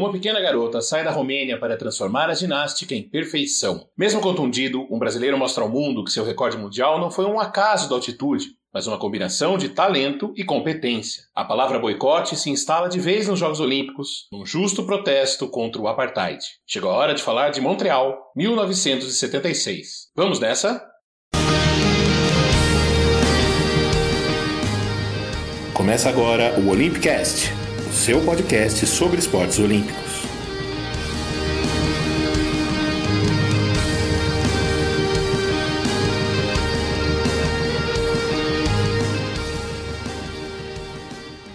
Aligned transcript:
uma 0.00 0.10
pequena 0.10 0.40
garota 0.40 0.80
sai 0.80 1.04
da 1.04 1.10
Romênia 1.10 1.58
para 1.58 1.76
transformar 1.76 2.30
a 2.30 2.34
ginástica 2.34 2.94
em 2.94 3.02
perfeição. 3.02 3.86
Mesmo 3.96 4.20
contundido, 4.20 4.86
um 4.90 4.98
brasileiro 4.98 5.36
mostra 5.36 5.62
ao 5.62 5.68
mundo 5.68 6.02
que 6.02 6.10
seu 6.10 6.24
recorde 6.24 6.56
mundial 6.56 6.98
não 6.98 7.10
foi 7.10 7.26
um 7.26 7.38
acaso 7.38 7.86
da 7.86 7.94
altitude, 7.94 8.46
mas 8.72 8.86
uma 8.86 8.98
combinação 8.98 9.58
de 9.58 9.68
talento 9.68 10.32
e 10.36 10.42
competência. 10.42 11.24
A 11.34 11.44
palavra 11.44 11.78
boicote 11.78 12.34
se 12.34 12.48
instala 12.48 12.88
de 12.88 12.98
vez 12.98 13.28
nos 13.28 13.38
Jogos 13.38 13.60
Olímpicos, 13.60 14.26
num 14.32 14.46
justo 14.46 14.84
protesto 14.84 15.46
contra 15.48 15.82
o 15.82 15.86
apartheid. 15.86 16.42
Chegou 16.66 16.90
a 16.90 16.94
hora 16.94 17.14
de 17.14 17.22
falar 17.22 17.50
de 17.50 17.60
Montreal, 17.60 18.32
1976. 18.34 20.08
Vamos 20.16 20.40
nessa? 20.40 20.82
Começa 25.74 26.08
agora 26.08 26.58
o 26.58 26.70
Olympicast 26.70 27.59
seu 27.92 28.20
podcast 28.20 28.86
sobre 28.86 29.18
esportes 29.18 29.58
olímpicos. 29.58 30.20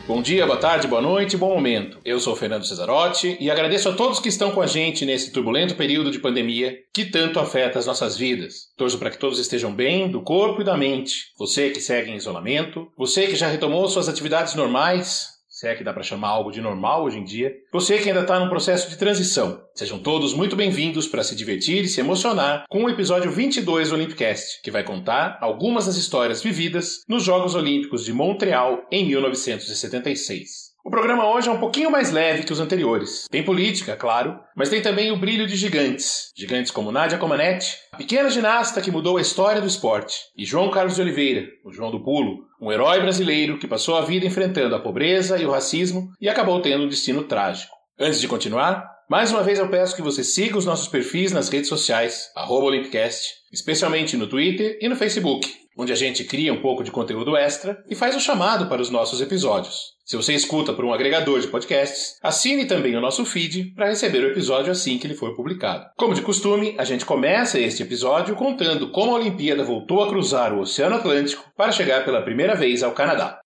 Bom 0.08 0.22
dia, 0.22 0.46
boa 0.46 0.58
tarde, 0.58 0.88
boa 0.88 1.02
noite, 1.02 1.38
bom 1.38 1.54
momento. 1.54 2.00
Eu 2.04 2.20
sou 2.20 2.36
Fernando 2.36 2.66
Cesarotti 2.66 3.38
e 3.40 3.50
agradeço 3.50 3.90
a 3.90 3.94
todos 3.94 4.20
que 4.20 4.30
estão 4.30 4.52
com 4.52 4.62
a 4.62 4.68
gente 4.68 5.06
nesse 5.06 5.32
turbulento 5.32 5.76
período 5.76 6.12
de 6.12 6.20
pandemia 6.20 6.78
que 6.94 7.06
tanto 7.06 7.40
afeta 7.40 7.80
as 7.80 7.86
nossas 7.86 8.18
vidas. 8.18 8.70
Torço 8.78 8.98
para 8.98 9.10
que 9.10 9.18
todos 9.18 9.40
estejam 9.40 9.74
bem, 9.74 10.10
do 10.10 10.22
corpo 10.22 10.62
e 10.62 10.66
da 10.66 10.78
mente. 10.78 11.34
Você 11.38 11.70
que 11.70 11.82
segue 11.82 12.12
em 12.12 12.16
isolamento, 12.16 12.88
você 12.98 13.28
que 13.28 13.36
já 13.36 13.48
retomou 13.48 13.88
suas 13.88 14.08
atividades 14.08 14.54
normais, 14.56 15.35
se 15.56 15.70
é 15.70 15.74
que 15.74 15.86
dá 15.86 15.94
para 15.94 16.04
chamar 16.04 16.28
algo 16.28 16.52
de 16.52 16.60
normal 16.60 17.06
hoje 17.06 17.18
em 17.18 17.24
dia, 17.24 17.56
você 17.72 17.98
que 17.98 18.10
ainda 18.10 18.24
está 18.24 18.38
num 18.38 18.50
processo 18.50 18.90
de 18.90 18.98
transição. 18.98 19.62
Sejam 19.74 19.98
todos 19.98 20.34
muito 20.34 20.54
bem-vindos 20.54 21.08
para 21.08 21.24
se 21.24 21.34
divertir 21.34 21.86
e 21.86 21.88
se 21.88 22.02
emocionar 22.02 22.66
com 22.70 22.84
o 22.84 22.90
episódio 22.90 23.32
22 23.32 23.88
do 23.88 23.96
Olympicast, 23.96 24.62
que 24.62 24.70
vai 24.70 24.84
contar 24.84 25.38
algumas 25.40 25.86
das 25.86 25.96
histórias 25.96 26.44
vividas 26.44 27.04
nos 27.08 27.24
Jogos 27.24 27.56
Olímpicos 27.56 28.04
de 28.04 28.12
Montreal 28.12 28.86
em 28.92 29.08
1976. 29.08 30.76
O 30.84 30.92
programa 30.92 31.28
hoje 31.34 31.50
é 31.50 31.52
um 31.52 31.60
pouquinho 31.60 31.90
mais 31.90 32.12
leve 32.12 32.44
que 32.44 32.54
os 32.54 32.60
anteriores. 32.60 33.26
Tem 33.32 33.42
política, 33.42 33.96
claro, 33.96 34.40
mas 34.56 34.70
tem 34.70 34.84
também 34.84 35.12
o 35.12 35.18
brilho 35.18 35.48
de 35.48 35.56
gigantes. 35.56 36.32
Gigantes 36.38 36.70
como 36.70 36.92
Nadia 36.92 37.18
Comaneci, 37.18 37.76
a 37.92 37.98
pequena 37.98 38.30
ginasta 38.30 38.80
que 38.82 38.92
mudou 38.92 39.18
a 39.18 39.22
história 39.22 39.60
do 39.60 39.68
esporte, 39.68 40.16
e 40.38 40.46
João 40.46 40.70
Carlos 40.70 40.96
de 40.96 41.02
Oliveira, 41.02 41.48
o 41.64 41.72
João 41.72 41.90
do 41.90 42.04
Pulo, 42.04 42.46
um 42.66 42.72
herói 42.72 43.00
brasileiro 43.00 43.60
que 43.60 43.68
passou 43.68 43.96
a 43.96 44.02
vida 44.02 44.26
enfrentando 44.26 44.74
a 44.74 44.80
pobreza 44.80 45.38
e 45.38 45.46
o 45.46 45.52
racismo 45.52 46.12
e 46.20 46.28
acabou 46.28 46.60
tendo 46.60 46.86
um 46.86 46.90
destino 46.90 47.24
trágico. 47.24 47.76
Antes 48.00 48.20
de 48.20 48.28
continuar, 48.28 48.84
mais 49.08 49.32
uma 49.32 49.44
vez 49.44 49.60
eu 49.60 49.70
peço 49.70 49.96
que 49.96 50.02
você 50.02 50.24
siga 50.24 50.58
os 50.58 50.66
nossos 50.66 50.88
perfis 50.88 51.32
nas 51.32 51.48
redes 51.48 51.70
sociais, 51.70 52.32
Olympicast, 52.36 53.36
especialmente 53.54 54.18
no 54.18 54.26
Twitter 54.26 54.80
e 54.82 54.90
no 54.90 54.96
Facebook, 54.96 55.48
onde 55.78 55.92
a 55.92 55.96
gente 55.96 56.24
cria 56.24 56.54
um 56.54 56.62
pouco 56.62 56.84
de 56.84 56.92
conteúdo 56.92 57.36
extra 57.36 57.84
e 57.90 57.96
faz 57.96 58.16
o 58.16 58.20
chamado 58.20 58.68
para 58.68 58.82
os 58.82 58.90
nossos 58.90 59.22
episódios. 59.22 59.96
Se 60.06 60.16
você 60.16 60.34
escuta 60.34 60.72
por 60.72 60.86
um 60.86 60.94
agregador 60.94 61.40
de 61.40 61.48
podcasts, 61.48 62.18
assine 62.22 62.66
também 62.66 62.96
o 62.96 63.02
nosso 63.02 63.26
feed 63.26 63.74
para 63.74 63.90
receber 63.90 64.24
o 64.24 64.28
episódio 64.28 64.72
assim 64.72 65.00
que 65.00 65.08
ele 65.08 65.16
for 65.16 65.36
publicado. 65.36 65.86
Como 65.98 66.14
de 66.14 66.22
costume, 66.22 66.76
a 66.78 66.84
gente 66.84 67.06
começa 67.06 67.60
este 67.60 67.82
episódio 67.82 68.36
contando 68.36 68.92
como 68.92 69.12
a 69.12 69.20
Olimpíada 69.20 69.64
voltou 69.64 70.04
a 70.04 70.08
cruzar 70.08 70.54
o 70.54 70.62
Oceano 70.62 70.96
Atlântico 70.96 71.44
para 71.58 71.72
chegar 71.72 72.06
pela 72.06 72.22
primeira 72.22 72.56
vez 72.56 72.84
ao 72.84 72.92
Canadá. 72.92 73.40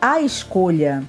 A 0.00 0.20
escolha 0.20 1.02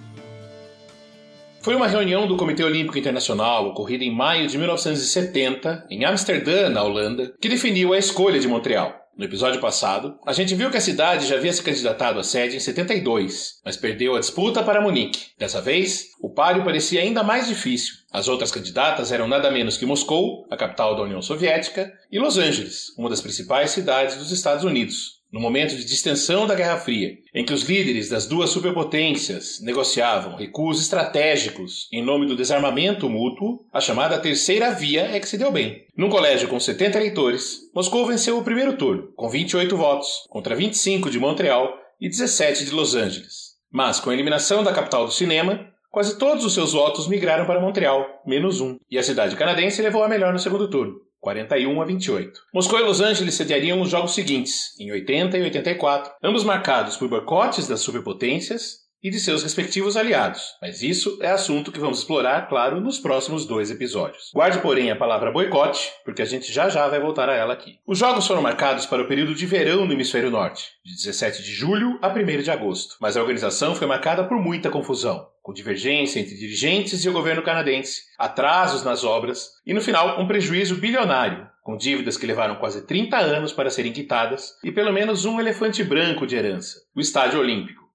foi 1.68 1.76
uma 1.76 1.86
reunião 1.86 2.26
do 2.26 2.38
Comitê 2.38 2.64
Olímpico 2.64 2.98
Internacional 2.98 3.68
ocorrida 3.68 4.02
em 4.02 4.10
maio 4.10 4.48
de 4.48 4.58
1970, 4.58 5.88
em 5.90 6.06
Amsterdã, 6.06 6.70
na 6.70 6.82
Holanda, 6.82 7.34
que 7.42 7.50
definiu 7.50 7.92
a 7.92 7.98
escolha 7.98 8.40
de 8.40 8.48
Montreal. 8.48 8.96
No 9.18 9.26
episódio 9.26 9.60
passado, 9.60 10.18
a 10.26 10.32
gente 10.32 10.56
viu 10.56 10.72
que 10.72 10.78
a 10.78 10.82
cidade 10.82 11.28
já 11.28 11.36
havia 11.36 11.52
se 11.52 11.62
candidatado 11.62 12.22
à 12.22 12.24
sede 12.24 12.56
em 12.56 12.60
72, 12.62 13.60
mas 13.66 13.76
perdeu 13.76 14.16
a 14.16 14.20
disputa 14.22 14.64
para 14.64 14.80
Munique. 14.80 15.32
Dessa 15.38 15.60
vez, 15.60 16.06
o 16.22 16.30
páreo 16.30 16.64
parecia 16.64 17.02
ainda 17.02 17.22
mais 17.22 17.50
difícil. 17.50 17.96
As 18.14 18.30
outras 18.30 18.50
candidatas 18.50 19.12
eram 19.12 19.28
nada 19.28 19.52
menos 19.52 19.76
que 19.76 19.86
Moscou, 19.86 20.48
a 20.50 20.56
capital 20.56 20.96
da 20.96 21.02
União 21.02 21.22
Soviética, 21.22 21.92
e 22.10 22.18
Los 22.18 22.38
Angeles, 22.38 22.98
uma 22.98 23.10
das 23.10 23.20
principais 23.20 23.72
cidades 23.72 24.16
dos 24.16 24.32
Estados 24.32 24.64
Unidos, 24.64 25.17
no 25.38 25.42
momento 25.42 25.76
de 25.76 25.86
distensão 25.86 26.48
da 26.48 26.56
Guerra 26.56 26.78
Fria, 26.78 27.16
em 27.32 27.46
que 27.46 27.54
os 27.54 27.62
líderes 27.62 28.10
das 28.10 28.26
duas 28.26 28.50
superpotências 28.50 29.60
negociavam 29.62 30.36
recursos 30.36 30.82
estratégicos 30.82 31.88
em 31.94 32.04
nome 32.04 32.26
do 32.26 32.36
desarmamento 32.36 33.08
mútuo, 33.08 33.64
a 33.72 33.80
chamada 33.80 34.18
Terceira 34.18 34.72
Via 34.72 35.04
é 35.04 35.20
que 35.20 35.30
se 35.30 35.38
deu 35.38 35.52
bem. 35.52 35.86
Num 35.96 36.10
colégio 36.10 36.48
com 36.48 36.60
70 36.60 36.98
eleitores, 36.98 37.60
Moscou 37.76 38.08
venceu 38.08 38.40
o 38.40 38.44
primeiro 38.44 38.78
turno, 38.78 39.10
com 39.16 39.30
28 39.30 39.78
votos, 39.78 40.26
contra 40.28 40.56
25 40.56 41.12
de 41.12 41.20
Montreal 41.20 41.72
e 42.02 42.10
17 42.10 42.66
de 42.66 42.72
Los 42.72 42.96
Angeles. 42.96 43.58
Mas, 43.72 44.00
com 44.00 44.10
a 44.10 44.14
eliminação 44.16 44.64
da 44.64 44.74
capital 44.74 45.06
do 45.06 45.12
cinema, 45.12 45.68
quase 45.92 46.18
todos 46.18 46.46
os 46.46 46.56
seus 46.56 46.74
votos 46.74 47.08
migraram 47.08 47.46
para 47.46 47.62
Montreal, 47.62 48.24
menos 48.26 48.60
um, 48.60 48.80
e 48.90 48.98
a 48.98 49.04
cidade 49.04 49.36
canadense 49.36 49.84
levou 49.84 50.04
a 50.04 50.10
melhor 50.10 50.34
no 50.34 50.40
segundo 50.40 50.68
turno. 50.68 50.96
41 51.20 51.82
a 51.82 51.86
28. 51.86 52.40
Moscou 52.54 52.80
e 52.80 52.84
Los 52.84 53.02
Angeles 53.02 53.36
sediariam 53.36 53.82
os 53.82 53.90
jogos 53.90 54.14
seguintes, 54.14 54.80
em 54.80 54.92
80 54.92 55.38
e 55.38 55.44
84, 55.44 56.14
ambos 56.24 56.44
marcados 56.44 56.98
por 56.98 57.10
boicotes 57.10 57.68
das 57.68 57.82
superpotências 57.82 58.87
e 59.08 59.10
de 59.10 59.22
seus 59.22 59.42
respectivos 59.42 59.96
aliados, 59.96 60.58
mas 60.62 60.82
isso 60.82 61.18
é 61.22 61.30
assunto 61.30 61.72
que 61.72 61.80
vamos 61.80 62.00
explorar, 62.00 62.50
claro, 62.50 62.82
nos 62.82 63.00
próximos 63.00 63.46
dois 63.46 63.72
episódios. 63.72 64.32
Guarde, 64.34 64.60
porém, 64.60 64.92
a 64.92 64.98
palavra 64.98 65.32
boicote, 65.32 65.90
porque 66.04 66.22
a 66.22 66.26
gente 66.26 66.52
já 66.52 66.68
já 66.68 66.86
vai 66.90 67.00
voltar 67.00 67.30
a 67.30 67.34
ela 67.34 67.54
aqui. 67.54 67.80
Os 67.88 67.98
jogos 67.98 68.28
foram 68.28 68.42
marcados 68.42 68.86
para 68.86 69.02
o 69.02 69.08
período 69.08 69.34
de 69.34 69.46
verão 69.46 69.86
no 69.86 69.94
hemisfério 69.94 70.30
norte, 70.30 70.66
de 70.84 70.94
17 70.94 71.42
de 71.42 71.54
julho 71.54 71.98
a 72.02 72.10
1 72.10 72.42
de 72.42 72.52
agosto, 72.52 72.98
mas 73.00 73.16
a 73.16 73.22
organização 73.22 73.74
foi 73.74 73.88
marcada 73.88 74.26
por 74.26 74.38
muita 74.38 74.70
confusão 74.70 75.26
com 75.48 75.54
divergência 75.54 76.20
entre 76.20 76.36
dirigentes 76.36 77.06
e 77.06 77.08
o 77.08 77.14
governo 77.14 77.42
canadense, 77.42 78.02
atrasos 78.20 78.84
nas 78.84 79.06
obras 79.06 79.52
e, 79.66 79.74
no 79.74 79.80
final, 79.80 80.22
um 80.22 80.28
prejuízo 80.28 80.76
bilionário, 80.76 81.48
com 81.64 81.78
dívidas 81.78 82.18
que 82.18 82.26
levaram 82.26 82.58
quase 82.58 82.86
30 82.86 83.16
anos 83.16 83.54
para 83.54 83.70
serem 83.70 83.94
quitadas 83.94 84.56
e 84.62 84.74
pelo 84.74 84.92
menos 84.92 85.24
um 85.24 85.40
elefante 85.40 85.86
branco 85.86 86.28
de 86.28 86.36
herança, 86.36 86.80
o 86.94 87.00
Estádio 87.00 87.40
Olímpico. 87.40 87.87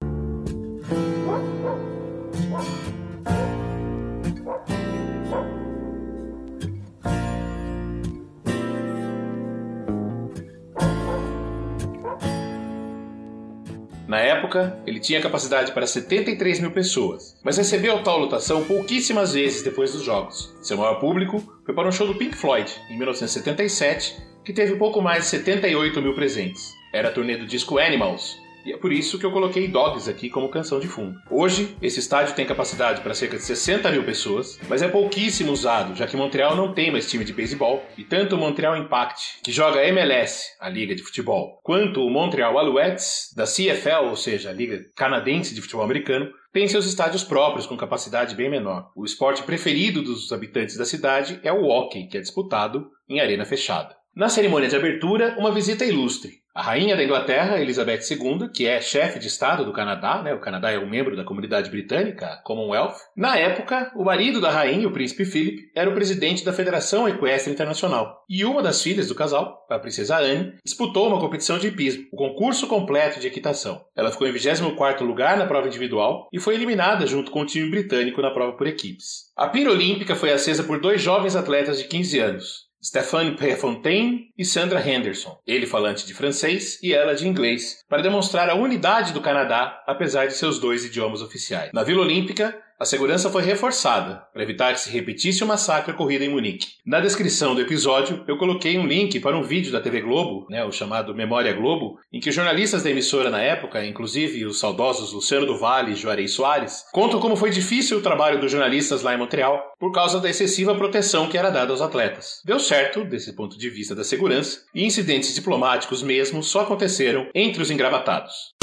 Na 14.07 14.19
época, 14.19 14.77
ele 14.85 14.99
tinha 14.99 15.21
capacidade 15.21 15.71
para 15.71 15.87
73 15.87 16.59
mil 16.59 16.71
pessoas, 16.71 17.39
mas 17.41 17.57
recebeu 17.57 18.03
tal 18.03 18.19
lotação 18.19 18.63
pouquíssimas 18.65 19.33
vezes 19.33 19.63
depois 19.63 19.93
dos 19.93 20.03
jogos. 20.03 20.53
Seu 20.61 20.77
maior 20.77 20.99
público 20.99 21.41
foi 21.65 21.73
para 21.73 21.87
um 21.87 21.91
show 21.91 22.05
do 22.05 22.15
Pink 22.15 22.35
Floyd, 22.35 22.69
em 22.89 22.97
1977, 22.97 24.17
que 24.43 24.51
teve 24.51 24.75
pouco 24.75 25.01
mais 25.01 25.23
de 25.23 25.29
78 25.29 26.01
mil 26.01 26.13
presentes. 26.13 26.73
Era 26.93 27.07
a 27.07 27.11
turnê 27.11 27.37
do 27.37 27.47
disco 27.47 27.79
Animals, 27.79 28.37
e 28.65 28.73
é 28.73 28.77
por 28.77 28.91
isso 28.91 29.19
que 29.19 29.25
eu 29.25 29.31
coloquei 29.31 29.67
Dogs 29.67 30.09
aqui 30.09 30.29
como 30.29 30.49
canção 30.49 30.79
de 30.79 30.87
fundo. 30.87 31.19
Hoje, 31.29 31.75
esse 31.81 31.99
estádio 31.99 32.35
tem 32.35 32.45
capacidade 32.45 33.01
para 33.01 33.13
cerca 33.13 33.37
de 33.37 33.43
60 33.43 33.91
mil 33.91 34.03
pessoas, 34.03 34.59
mas 34.69 34.81
é 34.81 34.87
pouquíssimo 34.87 35.51
usado, 35.51 35.95
já 35.95 36.07
que 36.07 36.17
Montreal 36.17 36.55
não 36.55 36.73
tem 36.73 36.91
mais 36.91 37.09
time 37.09 37.25
de 37.25 37.33
beisebol, 37.33 37.83
e 37.97 38.03
tanto 38.03 38.35
o 38.35 38.37
Montreal 38.37 38.77
Impact, 38.77 39.41
que 39.43 39.51
joga 39.51 39.85
MLS, 39.87 40.53
a 40.59 40.69
liga 40.69 40.95
de 40.95 41.03
futebol, 41.03 41.59
quanto 41.63 42.01
o 42.01 42.09
Montreal 42.09 42.57
Alouettes, 42.57 43.33
da 43.35 43.45
CFL, 43.45 44.09
ou 44.09 44.15
seja, 44.15 44.49
a 44.49 44.53
liga 44.53 44.79
canadense 44.95 45.53
de 45.53 45.61
futebol 45.61 45.83
americano, 45.83 46.29
tem 46.53 46.67
seus 46.67 46.85
estádios 46.85 47.23
próprios 47.23 47.65
com 47.65 47.75
capacidade 47.75 48.35
bem 48.35 48.49
menor. 48.49 48.91
O 48.95 49.03
esporte 49.03 49.41
preferido 49.41 50.03
dos 50.03 50.31
habitantes 50.31 50.77
da 50.77 50.85
cidade 50.85 51.39
é 51.43 51.51
o 51.51 51.63
hockey, 51.63 52.07
que 52.07 52.17
é 52.17 52.21
disputado 52.21 52.87
em 53.09 53.19
arena 53.19 53.43
fechada. 53.43 53.95
Na 54.15 54.29
cerimônia 54.29 54.69
de 54.69 54.75
abertura, 54.75 55.35
uma 55.39 55.51
visita 55.51 55.83
ilustre. 55.83 56.42
A 56.55 56.61
rainha 56.61 56.95
da 56.95 57.03
Inglaterra, 57.03 57.59
Elizabeth 57.59 58.01
II, 58.11 58.47
que 58.53 58.67
é 58.67 58.79
chefe 58.79 59.17
de 59.17 59.25
Estado 59.25 59.65
do 59.65 59.73
Canadá, 59.73 60.21
né? 60.21 60.35
o 60.35 60.39
Canadá 60.39 60.69
é 60.69 60.77
um 60.77 60.87
membro 60.87 61.15
da 61.15 61.23
comunidade 61.23 61.67
britânica, 61.67 62.39
Commonwealth. 62.43 62.93
Na 63.17 63.35
época, 63.35 63.91
o 63.95 64.03
marido 64.03 64.39
da 64.39 64.51
rainha, 64.51 64.87
o 64.87 64.91
príncipe 64.91 65.25
Philip, 65.25 65.71
era 65.75 65.89
o 65.89 65.95
presidente 65.95 66.45
da 66.45 66.53
Federação 66.53 67.09
Equestre 67.09 67.51
Internacional. 67.51 68.23
E 68.29 68.45
uma 68.45 68.61
das 68.61 68.83
filhas 68.83 69.07
do 69.07 69.15
casal, 69.15 69.65
a 69.67 69.79
princesa 69.79 70.19
Anne, 70.19 70.53
disputou 70.63 71.07
uma 71.07 71.19
competição 71.19 71.57
de 71.57 71.69
hipismo, 71.69 72.03
o 72.13 72.17
concurso 72.17 72.67
completo 72.67 73.19
de 73.19 73.25
equitação. 73.25 73.83
Ela 73.95 74.11
ficou 74.11 74.27
em 74.27 74.33
24º 74.33 75.01
lugar 75.01 75.35
na 75.35 75.47
prova 75.47 75.65
individual 75.65 76.27
e 76.31 76.39
foi 76.39 76.53
eliminada 76.53 77.07
junto 77.07 77.31
com 77.31 77.41
o 77.41 77.47
time 77.47 77.67
britânico 77.71 78.21
na 78.21 78.29
prova 78.29 78.55
por 78.55 78.67
equipes. 78.67 79.31
A 79.35 79.47
pira 79.47 79.71
olímpica 79.71 80.15
foi 80.15 80.31
acesa 80.31 80.63
por 80.63 80.79
dois 80.79 81.01
jovens 81.01 81.35
atletas 81.35 81.79
de 81.79 81.85
15 81.85 82.19
anos, 82.19 82.72
Stéphane 82.83 83.37
Prefontaine 83.37 84.33
e 84.37 84.43
Sandra 84.43 84.85
Henderson, 84.85 85.39
ele 85.47 85.65
falante 85.65 86.05
de 86.05 86.13
francês 86.13 86.77
e 86.83 86.93
ela 86.93 87.15
de 87.15 87.25
inglês, 87.25 87.77
para 87.87 88.01
demonstrar 88.01 88.49
a 88.49 88.55
unidade 88.55 89.13
do 89.13 89.21
Canadá, 89.21 89.81
apesar 89.87 90.27
de 90.27 90.33
seus 90.33 90.59
dois 90.59 90.83
idiomas 90.83 91.21
oficiais. 91.21 91.71
Na 91.73 91.83
Vila 91.83 92.01
Olímpica, 92.01 92.61
a 92.79 92.85
segurança 92.85 93.29
foi 93.29 93.43
reforçada 93.43 94.23
para 94.33 94.43
evitar 94.43 94.73
que 94.73 94.79
se 94.79 94.89
repetisse 94.89 95.43
o 95.43 95.47
massacre 95.47 95.93
ocorrido 95.93 96.23
em 96.23 96.29
Munique. 96.29 96.67
Na 96.85 96.99
descrição 96.99 97.55
do 97.55 97.61
episódio, 97.61 98.23
eu 98.27 98.37
coloquei 98.37 98.77
um 98.77 98.85
link 98.85 99.19
para 99.19 99.37
um 99.37 99.43
vídeo 99.43 99.71
da 99.71 99.79
TV 99.79 100.01
Globo, 100.01 100.47
né, 100.49 100.65
o 100.65 100.71
chamado 100.71 101.15
Memória 101.15 101.53
Globo, 101.53 101.99
em 102.11 102.19
que 102.19 102.31
jornalistas 102.31 102.83
da 102.83 102.89
emissora 102.89 103.29
na 103.29 103.41
época, 103.41 103.85
inclusive 103.85 104.45
os 104.45 104.59
saudosos 104.59 105.13
Luciano 105.13 105.45
do 105.45 105.57
Vale 105.57 105.91
e 105.91 105.95
Juarez 105.95 106.31
Soares, 106.31 106.83
contam 106.91 107.19
como 107.19 107.35
foi 107.35 107.51
difícil 107.51 107.99
o 107.99 108.01
trabalho 108.01 108.39
dos 108.39 108.51
jornalistas 108.51 109.01
lá 109.01 109.13
em 109.13 109.17
Montreal 109.17 109.61
por 109.79 109.91
causa 109.91 110.19
da 110.19 110.29
excessiva 110.29 110.75
proteção 110.75 111.29
que 111.29 111.37
era 111.37 111.49
dada 111.49 111.71
aos 111.71 111.81
atletas. 111.81 112.41
Deu 112.45 112.59
certo, 112.59 113.03
desse 113.05 113.33
ponto 113.33 113.57
de 113.57 113.69
vista 113.69 113.93
da 113.93 114.03
segurança, 114.03 114.61
e 114.73 114.83
incidentes 114.83 115.35
diplomáticos 115.35 116.01
mesmo 116.01 116.41
só 116.43 116.61
aconteceram 116.61 117.29
entre 117.33 117.61
os 117.61 117.69
engravatados. 117.69 118.53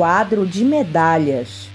Quadro 0.00 0.46
de 0.46 0.64
medalhas. 0.64 1.69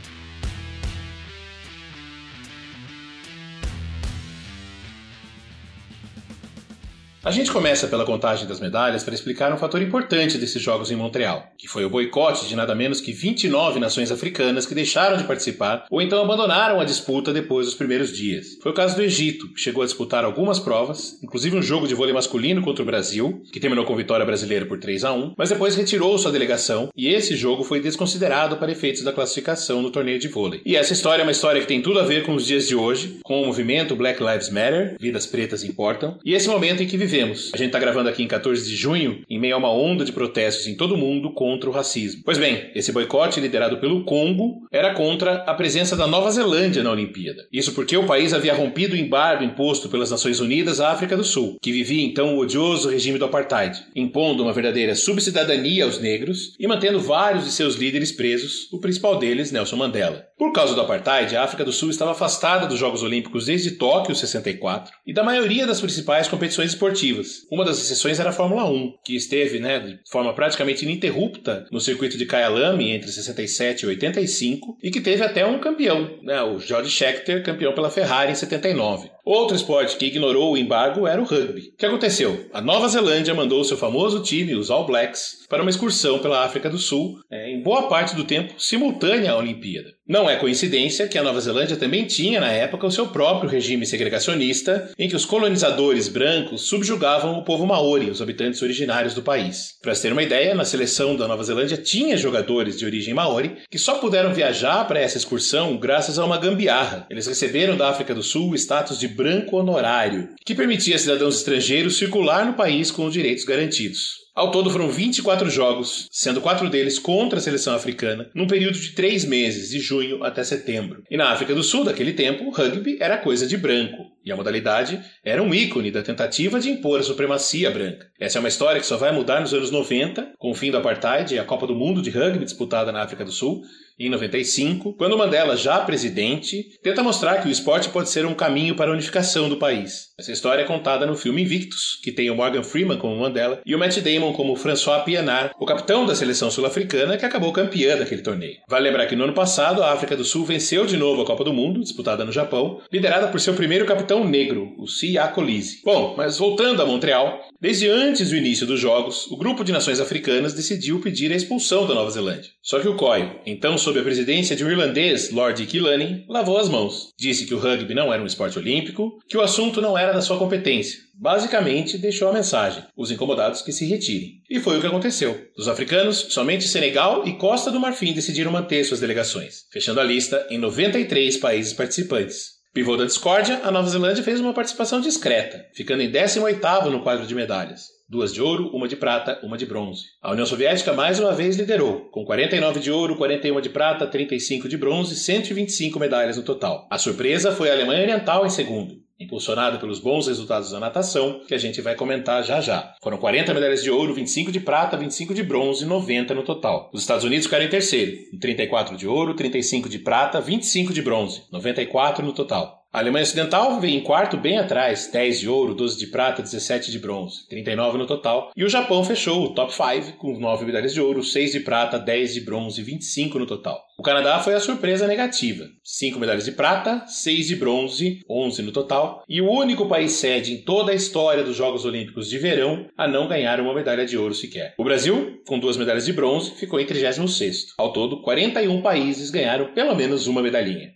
Gente 7.35 7.51
começa 7.51 7.87
pela 7.87 8.05
contagem 8.05 8.47
das 8.47 8.61
medalhas 8.61 9.03
para 9.03 9.13
explicar 9.13 9.53
um 9.53 9.57
fator 9.57 9.81
importante 9.81 10.37
desses 10.37 10.61
Jogos 10.61 10.89
em 10.89 10.95
Montreal, 10.95 11.51
que 11.57 11.67
foi 11.67 11.83
o 11.83 11.89
boicote 11.89 12.47
de 12.47 12.55
nada 12.55 12.73
menos 12.73 13.01
que 13.01 13.11
29 13.11 13.77
nações 13.77 14.09
africanas 14.09 14.65
que 14.65 14.73
deixaram 14.73 15.17
de 15.17 15.25
participar 15.25 15.85
ou 15.91 16.01
então 16.01 16.23
abandonaram 16.23 16.79
a 16.79 16.85
disputa 16.85 17.33
depois 17.33 17.65
dos 17.65 17.75
primeiros 17.75 18.13
dias. 18.13 18.57
Foi 18.63 18.71
o 18.71 18.75
caso 18.75 18.95
do 18.95 19.01
Egito, 19.01 19.49
que 19.53 19.59
chegou 19.59 19.83
a 19.83 19.85
disputar 19.85 20.23
algumas 20.23 20.59
provas, 20.59 21.19
inclusive 21.21 21.57
um 21.57 21.61
jogo 21.61 21.89
de 21.89 21.93
vôlei 21.93 22.13
masculino 22.13 22.61
contra 22.61 22.83
o 22.83 22.85
Brasil, 22.85 23.43
que 23.51 23.59
terminou 23.59 23.83
com 23.83 23.97
vitória 23.97 24.25
brasileira 24.25 24.65
por 24.65 24.79
3 24.79 25.03
a 25.03 25.11
1, 25.11 25.33
mas 25.37 25.49
depois 25.49 25.75
retirou 25.75 26.17
sua 26.17 26.31
delegação 26.31 26.89
e 26.95 27.09
esse 27.09 27.35
jogo 27.35 27.65
foi 27.65 27.81
desconsiderado 27.81 28.55
para 28.55 28.71
efeitos 28.71 29.03
da 29.03 29.11
classificação 29.11 29.81
no 29.81 29.91
torneio 29.91 30.19
de 30.19 30.29
vôlei. 30.29 30.61
E 30.65 30.77
essa 30.77 30.93
história 30.93 31.21
é 31.21 31.25
uma 31.25 31.33
história 31.33 31.59
que 31.59 31.67
tem 31.67 31.81
tudo 31.81 31.99
a 31.99 32.05
ver 32.05 32.23
com 32.23 32.33
os 32.33 32.45
dias 32.45 32.65
de 32.65 32.77
hoje, 32.77 33.19
com 33.25 33.41
o 33.41 33.45
movimento 33.45 33.93
Black 33.93 34.23
Lives 34.23 34.49
Matter, 34.49 34.95
vidas 34.97 35.25
pretas 35.25 35.65
importam, 35.65 36.17
e 36.23 36.33
esse 36.33 36.47
momento 36.47 36.81
em 36.81 36.87
que 36.87 36.95
vivemos 36.95 37.24
vivemos. 37.25 37.51
A 37.53 37.57
gente 37.57 37.67
está 37.67 37.79
gravando 37.79 38.09
aqui 38.09 38.23
em 38.23 38.27
14 38.27 38.67
de 38.67 38.75
junho, 38.75 39.23
em 39.29 39.39
meio 39.39 39.55
a 39.55 39.57
uma 39.57 39.71
onda 39.71 40.05
de 40.05 40.11
protestos 40.11 40.67
em 40.67 40.75
todo 40.75 40.95
o 40.95 40.97
mundo 40.97 41.31
contra 41.31 41.69
o 41.69 41.73
racismo. 41.73 42.21
Pois 42.23 42.37
bem, 42.37 42.71
esse 42.75 42.91
boicote 42.91 43.39
liderado 43.39 43.77
pelo 43.77 44.03
Congo 44.03 44.67
era 44.71 44.93
contra 44.93 45.37
a 45.43 45.53
presença 45.53 45.95
da 45.95 46.07
Nova 46.07 46.31
Zelândia 46.31 46.83
na 46.83 46.91
Olimpíada. 46.91 47.47
Isso 47.51 47.73
porque 47.73 47.97
o 47.97 48.05
país 48.05 48.33
havia 48.33 48.53
rompido 48.53 48.95
o 48.95 48.97
embargo 48.97 49.43
imposto 49.43 49.89
pelas 49.89 50.11
Nações 50.11 50.39
Unidas 50.39 50.79
à 50.79 50.91
África 50.91 51.17
do 51.17 51.23
Sul, 51.23 51.57
que 51.61 51.71
vivia 51.71 52.05
então 52.05 52.35
o 52.35 52.39
odioso 52.39 52.89
regime 52.89 53.17
do 53.17 53.25
apartheid, 53.25 53.77
impondo 53.95 54.43
uma 54.43 54.53
verdadeira 54.53 54.95
subcidadania 54.95 55.85
aos 55.85 55.99
negros 55.99 56.55
e 56.59 56.67
mantendo 56.67 56.99
vários 56.99 57.45
de 57.45 57.51
seus 57.51 57.75
líderes 57.75 58.11
presos, 58.11 58.71
o 58.71 58.79
principal 58.79 59.17
deles, 59.17 59.51
Nelson 59.51 59.75
Mandela. 59.75 60.25
Por 60.37 60.51
causa 60.51 60.75
do 60.75 60.81
apartheid, 60.81 61.35
a 61.35 61.43
África 61.43 61.63
do 61.63 61.71
Sul 61.71 61.89
estava 61.89 62.11
afastada 62.11 62.67
dos 62.67 62.77
Jogos 62.77 63.01
Olímpicos 63.01 63.45
desde 63.45 63.71
Tóquio 63.71 64.13
64 64.13 64.93
e 65.07 65.13
da 65.13 65.23
maioria 65.23 65.65
das 65.65 65.79
principais 65.79 66.27
competições 66.27 66.71
esportivas 66.71 67.45
uma 67.49 67.63
das 67.63 67.79
exceções 67.79 68.19
era 68.19 68.29
a 68.29 68.33
Fórmula 68.33 68.69
1, 68.69 68.95
que 69.03 69.15
esteve 69.15 69.59
né, 69.59 69.79
de 69.79 69.99
forma 70.09 70.33
praticamente 70.33 70.83
ininterrupta 70.83 71.65
no 71.71 71.79
circuito 71.79 72.17
de 72.17 72.25
Kyalami 72.25 72.91
entre 72.91 73.11
67 73.11 73.83
e 73.83 73.87
85 73.87 74.77
e 74.83 74.91
que 74.91 75.01
teve 75.01 75.23
até 75.23 75.45
um 75.45 75.59
campeão, 75.59 76.19
né, 76.21 76.41
o 76.41 76.59
George 76.59 76.89
Scheckter, 76.89 77.43
campeão 77.43 77.73
pela 77.73 77.89
Ferrari 77.89 78.31
em 78.31 78.35
79. 78.35 79.14
Outro 79.25 79.55
esporte 79.55 79.97
que 79.97 80.05
ignorou 80.05 80.53
o 80.53 80.57
embargo 80.57 81.07
era 81.07 81.19
o 81.19 81.25
rugby. 81.25 81.71
O 81.73 81.77
que 81.77 81.85
aconteceu? 81.87 82.45
A 82.53 82.61
Nova 82.61 82.87
Zelândia 82.87 83.33
mandou 83.33 83.63
seu 83.63 83.75
famoso 83.75 84.21
time, 84.21 84.53
os 84.53 84.69
All 84.69 84.85
Blacks, 84.85 85.47
para 85.49 85.63
uma 85.63 85.71
excursão 85.71 86.19
pela 86.19 86.45
África 86.45 86.69
do 86.69 86.77
Sul, 86.77 87.19
é, 87.31 87.49
em 87.49 87.63
boa 87.63 87.87
parte 87.87 88.15
do 88.15 88.23
tempo 88.23 88.53
simultânea 88.59 89.31
à 89.31 89.37
Olimpíada. 89.37 89.95
Não 90.07 90.29
é 90.29 90.35
coincidência 90.35 91.07
que 91.07 91.17
a 91.17 91.23
Nova 91.23 91.41
Zelândia 91.41 91.75
também 91.75 92.05
tinha, 92.05 92.39
na 92.39 92.51
época, 92.51 92.85
o 92.85 92.91
seu 92.91 93.07
próprio 93.07 93.49
regime 93.49 93.87
segregacionista, 93.87 94.91
em 94.99 95.09
que 95.09 95.15
os 95.15 95.25
colonizadores 95.25 96.07
brancos 96.07 96.67
subjugavam 96.67 97.39
o 97.39 97.43
povo 97.43 97.65
maori, 97.65 98.11
os 98.11 98.21
habitantes 98.21 98.61
originários 98.61 99.15
do 99.15 99.23
país. 99.23 99.79
Para 99.81 99.95
se 99.95 100.03
ter 100.03 100.11
uma 100.11 100.21
ideia, 100.21 100.53
na 100.53 100.63
seleção 100.63 101.15
da 101.15 101.27
Nova 101.27 101.43
Zelândia 101.43 101.77
tinha 101.77 102.15
jogadores 102.15 102.77
de 102.77 102.85
origem 102.85 103.15
maori 103.15 103.57
que 103.71 103.79
só 103.79 103.95
puderam 103.95 104.31
viajar 104.31 104.87
para 104.87 104.99
essa 104.99 105.17
excursão 105.17 105.75
graças 105.75 106.19
a 106.19 106.25
uma 106.25 106.37
gambiarra. 106.37 107.07
Eles 107.09 107.25
receberam 107.25 107.75
da 107.75 107.89
África 107.89 108.13
do 108.13 108.21
Sul 108.21 108.51
o 108.51 108.55
status 108.55 108.99
de 108.99 109.14
branco 109.15 109.57
honorário, 109.57 110.29
que 110.45 110.53
permitia 110.53 110.95
a 110.95 110.99
cidadãos 110.99 111.37
estrangeiros 111.37 111.97
circular 111.97 112.45
no 112.45 112.53
país 112.53 112.91
com 112.91 113.05
os 113.05 113.13
direitos 113.13 113.45
garantidos. 113.45 114.24
Ao 114.35 114.51
todo 114.51 114.69
foram 114.69 114.89
24 114.89 115.49
jogos, 115.49 116.09
sendo 116.11 116.41
quatro 116.41 116.69
deles 116.69 116.99
contra 116.99 117.39
a 117.39 117.41
seleção 117.41 117.73
africana, 117.73 118.29
num 118.35 118.45
período 118.45 118.77
de 118.77 118.91
três 118.91 119.23
meses, 119.23 119.69
de 119.69 119.79
junho 119.79 120.25
até 120.25 120.43
setembro. 120.43 121.03
E 121.09 121.15
na 121.15 121.29
África 121.29 121.55
do 121.55 121.63
Sul, 121.63 121.85
daquele 121.85 122.11
tempo, 122.11 122.43
o 122.43 122.51
rugby 122.51 122.97
era 122.99 123.17
coisa 123.17 123.47
de 123.47 123.55
branco, 123.55 124.11
e 124.25 124.33
a 124.33 124.35
modalidade 124.35 124.99
era 125.23 125.41
um 125.41 125.53
ícone 125.53 125.89
da 125.89 126.03
tentativa 126.03 126.59
de 126.59 126.69
impor 126.69 126.99
a 126.99 127.03
supremacia 127.03 127.71
branca. 127.71 128.07
Essa 128.19 128.37
é 128.37 128.41
uma 128.41 128.49
história 128.49 128.81
que 128.81 128.87
só 128.87 128.97
vai 128.97 129.13
mudar 129.13 129.39
nos 129.39 129.53
anos 129.53 129.71
90, 129.71 130.33
com 130.37 130.51
o 130.51 130.55
fim 130.55 130.69
do 130.69 130.77
apartheid 130.77 131.33
e 131.33 131.39
a 131.39 131.45
Copa 131.45 131.65
do 131.65 131.73
Mundo 131.73 132.01
de 132.01 132.09
Rugby 132.09 132.43
disputada 132.43 132.91
na 132.91 133.03
África 133.03 133.23
do 133.23 133.31
Sul, 133.31 133.61
em 133.97 134.09
95, 134.09 134.93
quando 134.97 135.17
Mandela, 135.17 135.55
já 135.55 135.79
presidente, 135.79 136.65
tenta 136.83 137.01
mostrar 137.01 137.41
que 137.41 137.47
o 137.47 137.51
esporte 137.51 137.87
pode 137.87 138.09
ser 138.09 138.25
um 138.25 138.33
caminho 138.33 138.75
para 138.75 138.91
a 138.91 138.93
unificação 138.93 139.47
do 139.47 139.55
país. 139.55 140.09
Essa 140.19 140.33
história 140.33 140.63
é 140.63 140.65
contada 140.65 141.05
no 141.05 141.15
filme 141.15 141.43
Invictus, 141.43 141.97
que 142.03 142.11
tem 142.11 142.29
o 142.29 142.35
Morgan 142.35 142.63
Freeman 142.63 142.97
como 142.97 143.15
Mandela 143.15 143.61
e 143.65 143.73
o 143.73 143.79
Matt 143.79 143.99
Damon 143.99 144.24
como 144.33 144.55
François 144.55 145.03
Pienaar, 145.03 145.51
o 145.59 145.65
capitão 145.65 146.05
da 146.05 146.15
seleção 146.15 146.49
sul-africana 146.49 147.17
que 147.17 147.25
acabou 147.25 147.51
campeã 147.51 147.97
daquele 147.97 148.21
torneio. 148.21 148.57
Vale 148.67 148.89
lembrar 148.89 149.05
que 149.07 149.15
no 149.15 149.23
ano 149.23 149.33
passado 149.33 149.83
a 149.83 149.91
África 149.91 150.15
do 150.15 150.23
Sul 150.23 150.45
venceu 150.45 150.85
de 150.85 150.97
novo 150.97 151.21
a 151.21 151.25
Copa 151.25 151.43
do 151.43 151.53
Mundo, 151.53 151.81
disputada 151.81 152.25
no 152.25 152.31
Japão, 152.31 152.81
liderada 152.91 153.27
por 153.27 153.39
seu 153.39 153.53
primeiro 153.53 153.85
capitão 153.85 154.27
negro, 154.27 154.73
o 154.77 154.87
Sia 154.87 155.27
Colise. 155.27 155.81
Bom, 155.83 156.15
mas 156.17 156.37
voltando 156.37 156.81
a 156.81 156.85
Montreal, 156.85 157.39
desde 157.59 157.89
antes 157.89 158.29
do 158.29 158.35
início 158.35 158.65
dos 158.65 158.79
jogos, 158.79 159.27
o 159.27 159.37
grupo 159.37 159.63
de 159.63 159.71
nações 159.71 159.99
africanas 159.99 160.53
decidiu 160.53 160.99
pedir 160.99 161.31
a 161.31 161.35
expulsão 161.35 161.85
da 161.87 161.93
Nova 161.93 162.11
Zelândia. 162.11 162.51
Só 162.61 162.79
que 162.79 162.87
o 162.87 162.95
COI, 162.95 163.41
então 163.45 163.77
sob 163.77 163.99
a 163.99 164.03
presidência 164.03 164.55
de 164.55 164.63
um 164.63 164.69
irlandês, 164.69 165.31
Lord 165.31 165.65
Killaney, 165.65 166.25
lavou 166.27 166.57
as 166.57 166.69
mãos. 166.69 167.09
Disse 167.17 167.45
que 167.45 167.53
o 167.53 167.59
rugby 167.59 167.93
não 167.93 168.13
era 168.13 168.21
um 168.21 168.25
esporte 168.25 168.57
olímpico, 168.57 169.19
que 169.27 169.37
o 169.37 169.41
assunto 169.41 169.81
não 169.81 169.97
era 169.97 170.13
da 170.13 170.21
sua 170.21 170.37
competência. 170.37 171.05
Basicamente, 171.17 171.97
deixou 171.97 172.27
a 172.27 172.33
mensagem: 172.33 172.83
os 172.95 173.11
incomodados 173.11 173.61
que 173.61 173.71
se 173.71 173.85
retirem. 173.85 174.41
E 174.49 174.59
foi 174.59 174.77
o 174.77 174.81
que 174.81 174.87
aconteceu. 174.87 175.49
Dos 175.55 175.67
africanos, 175.67 176.27
somente 176.29 176.67
Senegal 176.67 177.27
e 177.27 177.37
Costa 177.37 177.71
do 177.71 177.79
Marfim 177.79 178.13
decidiram 178.13 178.51
manter 178.51 178.83
suas 178.83 178.99
delegações, 178.99 179.65
fechando 179.71 179.99
a 179.99 180.03
lista 180.03 180.45
em 180.49 180.57
93 180.57 181.37
países 181.37 181.73
participantes. 181.73 182.55
Pivô 182.73 182.97
da 182.97 183.05
discórdia, 183.05 183.61
a 183.63 183.71
Nova 183.71 183.89
Zelândia 183.89 184.23
fez 184.23 184.39
uma 184.41 184.53
participação 184.53 184.99
discreta, 184.99 185.65
ficando 185.73 186.03
em 186.03 186.11
18º 186.11 186.89
no 186.89 187.01
quadro 187.01 187.25
de 187.25 187.33
medalhas 187.33 187.95
duas 188.07 188.33
de 188.33 188.41
ouro, 188.41 188.69
uma 188.73 188.87
de 188.87 188.95
prata, 188.95 189.39
uma 189.43 189.57
de 189.57 189.65
bronze. 189.65 190.03
A 190.21 190.31
União 190.31 190.45
Soviética 190.45 190.93
mais 190.93 191.19
uma 191.19 191.33
vez 191.33 191.55
liderou, 191.55 192.09
com 192.11 192.23
49 192.23 192.79
de 192.79 192.91
ouro, 192.91 193.17
41 193.17 193.61
de 193.61 193.69
prata, 193.69 194.05
35 194.05 194.69
de 194.69 194.77
bronze 194.77 195.13
e 195.13 195.17
125 195.17 195.99
medalhas 195.99 196.37
no 196.37 196.43
total. 196.43 196.87
A 196.91 196.97
surpresa 196.97 197.51
foi 197.51 197.69
a 197.69 197.73
Alemanha 197.73 198.03
Oriental 198.03 198.45
em 198.45 198.49
segundo, 198.49 198.95
impulsionada 199.19 199.77
pelos 199.77 199.99
bons 199.99 200.27
resultados 200.27 200.71
da 200.71 200.79
natação, 200.79 201.41
que 201.47 201.53
a 201.53 201.57
gente 201.57 201.81
vai 201.81 201.95
comentar 201.95 202.43
já 202.43 202.59
já. 202.59 202.93
Foram 203.01 203.17
40 203.17 203.53
medalhas 203.53 203.83
de 203.83 203.89
ouro, 203.89 204.13
25 204.13 204.51
de 204.51 204.59
prata, 204.59 204.97
25 204.97 205.33
de 205.33 205.43
bronze 205.43 205.83
e 205.83 205.87
90 205.87 206.33
no 206.33 206.43
total. 206.43 206.89
Os 206.93 207.01
Estados 207.01 207.23
Unidos 207.23 207.45
ficaram 207.45 207.65
em 207.65 207.69
terceiro, 207.69 208.17
com 208.31 208.39
34 208.39 208.97
de 208.97 209.07
ouro, 209.07 209.33
35 209.33 209.89
de 209.89 209.99
prata, 209.99 210.41
25 210.41 210.93
de 210.93 211.01
bronze, 211.01 211.43
94 211.51 212.25
no 212.25 212.33
total. 212.33 212.84
A 212.95 212.99
Alemanha 212.99 213.23
Ocidental 213.23 213.77
vem 213.81 213.97
em 213.97 213.99
quarto 213.99 214.37
bem 214.37 214.57
atrás, 214.57 215.09
10 215.11 215.41
de 215.41 215.49
ouro, 215.49 215.75
12 215.75 215.99
de 215.99 216.07
prata, 216.07 216.41
17 216.41 216.89
de 216.89 216.97
bronze, 216.97 217.45
39 217.49 217.97
no 217.97 218.07
total. 218.07 218.53
E 218.55 218.63
o 218.63 218.69
Japão 218.69 219.03
fechou 219.03 219.43
o 219.43 219.53
top 219.53 219.73
5 219.73 220.17
com 220.17 220.39
9 220.39 220.65
medalhas 220.65 220.93
de 220.93 221.01
ouro, 221.01 221.21
6 221.21 221.51
de 221.51 221.59
prata, 221.59 221.99
10 221.99 222.35
de 222.35 222.39
bronze 222.39 222.79
e 222.79 222.85
25 222.85 223.37
no 223.37 223.45
total. 223.45 223.83
O 223.99 224.01
Canadá 224.01 224.39
foi 224.39 224.53
a 224.53 224.61
surpresa 224.61 225.07
negativa, 225.07 225.65
5 225.83 226.17
medalhas 226.17 226.45
de 226.45 226.53
prata, 226.53 227.03
6 227.05 227.47
de 227.47 227.57
bronze, 227.57 228.21
11 228.29 228.61
no 228.61 228.71
total, 228.71 229.25
e 229.27 229.41
o 229.41 229.51
único 229.51 229.89
país 229.89 230.13
sede 230.13 230.53
em 230.53 230.61
toda 230.61 230.93
a 230.93 230.95
história 230.95 231.43
dos 231.43 231.57
Jogos 231.57 231.83
Olímpicos 231.83 232.29
de 232.29 232.37
Verão 232.37 232.87
a 232.97 233.09
não 233.09 233.27
ganhar 233.27 233.59
uma 233.59 233.73
medalha 233.73 234.05
de 234.05 234.17
ouro 234.17 234.33
sequer. 234.33 234.73
O 234.77 234.85
Brasil, 234.85 235.41
com 235.45 235.59
duas 235.59 235.75
medalhas 235.75 236.05
de 236.05 236.13
bronze, 236.13 236.51
ficou 236.51 236.79
em 236.79 236.85
36º. 236.85 237.73
Ao 237.77 237.91
todo, 237.91 238.21
41 238.21 238.81
países 238.81 239.29
ganharam 239.31 239.73
pelo 239.73 239.93
menos 239.93 240.27
uma 240.27 240.41
medalhinha. 240.41 240.94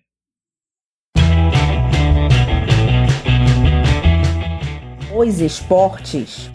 Os 5.21 5.41
esportes. 5.41 6.49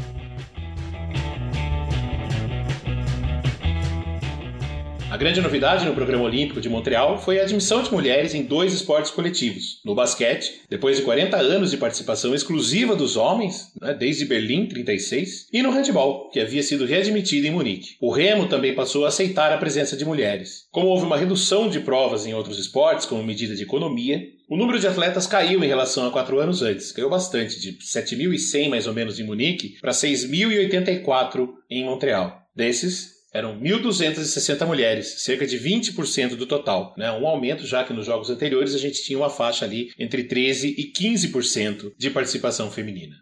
A 5.11 5.16
grande 5.18 5.40
novidade 5.42 5.85
no 5.85 5.94
programa 5.94 6.25
olímpico 6.25 6.62
de 6.62 6.68
Montreal 6.71 7.21
foi 7.21 7.38
a 7.38 7.42
admissão 7.42 7.83
de 7.83 7.92
mulheres 7.92 8.35
em 8.35 8.42
dois 8.42 8.73
esportes 8.73 9.11
coletivos. 9.11 9.80
No 9.85 9.94
basquete, 9.94 10.62
depois 10.68 10.97
de 10.97 11.02
40 11.02 11.37
anos 11.37 11.71
de 11.71 11.76
participação 11.76 12.35
exclusiva 12.35 12.97
dos 12.97 13.16
homens, 13.16 13.71
né, 13.80 13.92
desde 13.92 14.25
Berlim 14.25 14.66
36, 14.66 15.49
e 15.52 15.62
no 15.62 15.71
handball, 15.71 16.30
que 16.30 16.40
havia 16.40 16.62
sido 16.62 16.87
readmitido 16.87 17.47
em 17.47 17.50
Munique. 17.50 17.97
O 18.00 18.11
remo 18.11 18.49
também 18.49 18.75
passou 18.75 19.04
a 19.04 19.09
aceitar 19.09 19.52
a 19.52 19.59
presença 19.59 19.94
de 19.94 20.06
mulheres. 20.06 20.64
Como 20.73 20.88
houve 20.88 21.04
uma 21.04 21.18
redução 21.18 21.68
de 21.68 21.80
provas 21.80 22.26
em 22.26 22.33
outros 22.33 22.59
esportes 22.59 23.04
como 23.04 23.23
medida 23.23 23.54
de 23.54 23.62
economia, 23.62 24.26
o 24.55 24.57
número 24.57 24.79
de 24.79 24.87
atletas 24.87 25.27
caiu 25.27 25.65
em 25.65 25.67
relação 25.67 26.07
a 26.07 26.13
quatro 26.13 26.39
anos 26.39 26.63
antes, 26.63 26.93
caiu 26.93 27.11
bastante, 27.11 27.61
de 27.61 27.77
7.100 27.79 28.69
mais 28.69 28.87
ou 28.87 28.95
menos 28.95 29.19
em 29.19 29.25
Munique 29.25 29.81
para 29.81 29.91
6.084 29.91 31.49
em 31.69 31.85
Montreal. 31.85 32.41
Desses, 32.55 33.15
eram 33.33 33.59
1.260 33.59 34.65
mulheres, 34.65 35.23
cerca 35.25 35.45
de 35.45 35.59
20% 35.59 36.37
do 36.37 36.47
total. 36.47 36.95
Né? 36.97 37.11
Um 37.11 37.27
aumento, 37.27 37.67
já 37.67 37.83
que 37.83 37.93
nos 37.93 38.07
jogos 38.07 38.31
anteriores 38.31 38.77
a 38.77 38.79
gente 38.79 39.03
tinha 39.03 39.19
uma 39.19 39.29
faixa 39.29 39.65
ali 39.65 39.91
entre 39.99 40.23
13% 40.23 40.73
e 40.79 40.93
15% 40.93 41.93
de 41.99 42.11
participação 42.11 42.71
feminina. 42.71 43.17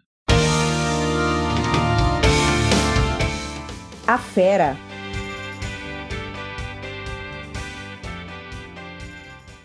A 4.05 4.19
Fera 4.19 4.77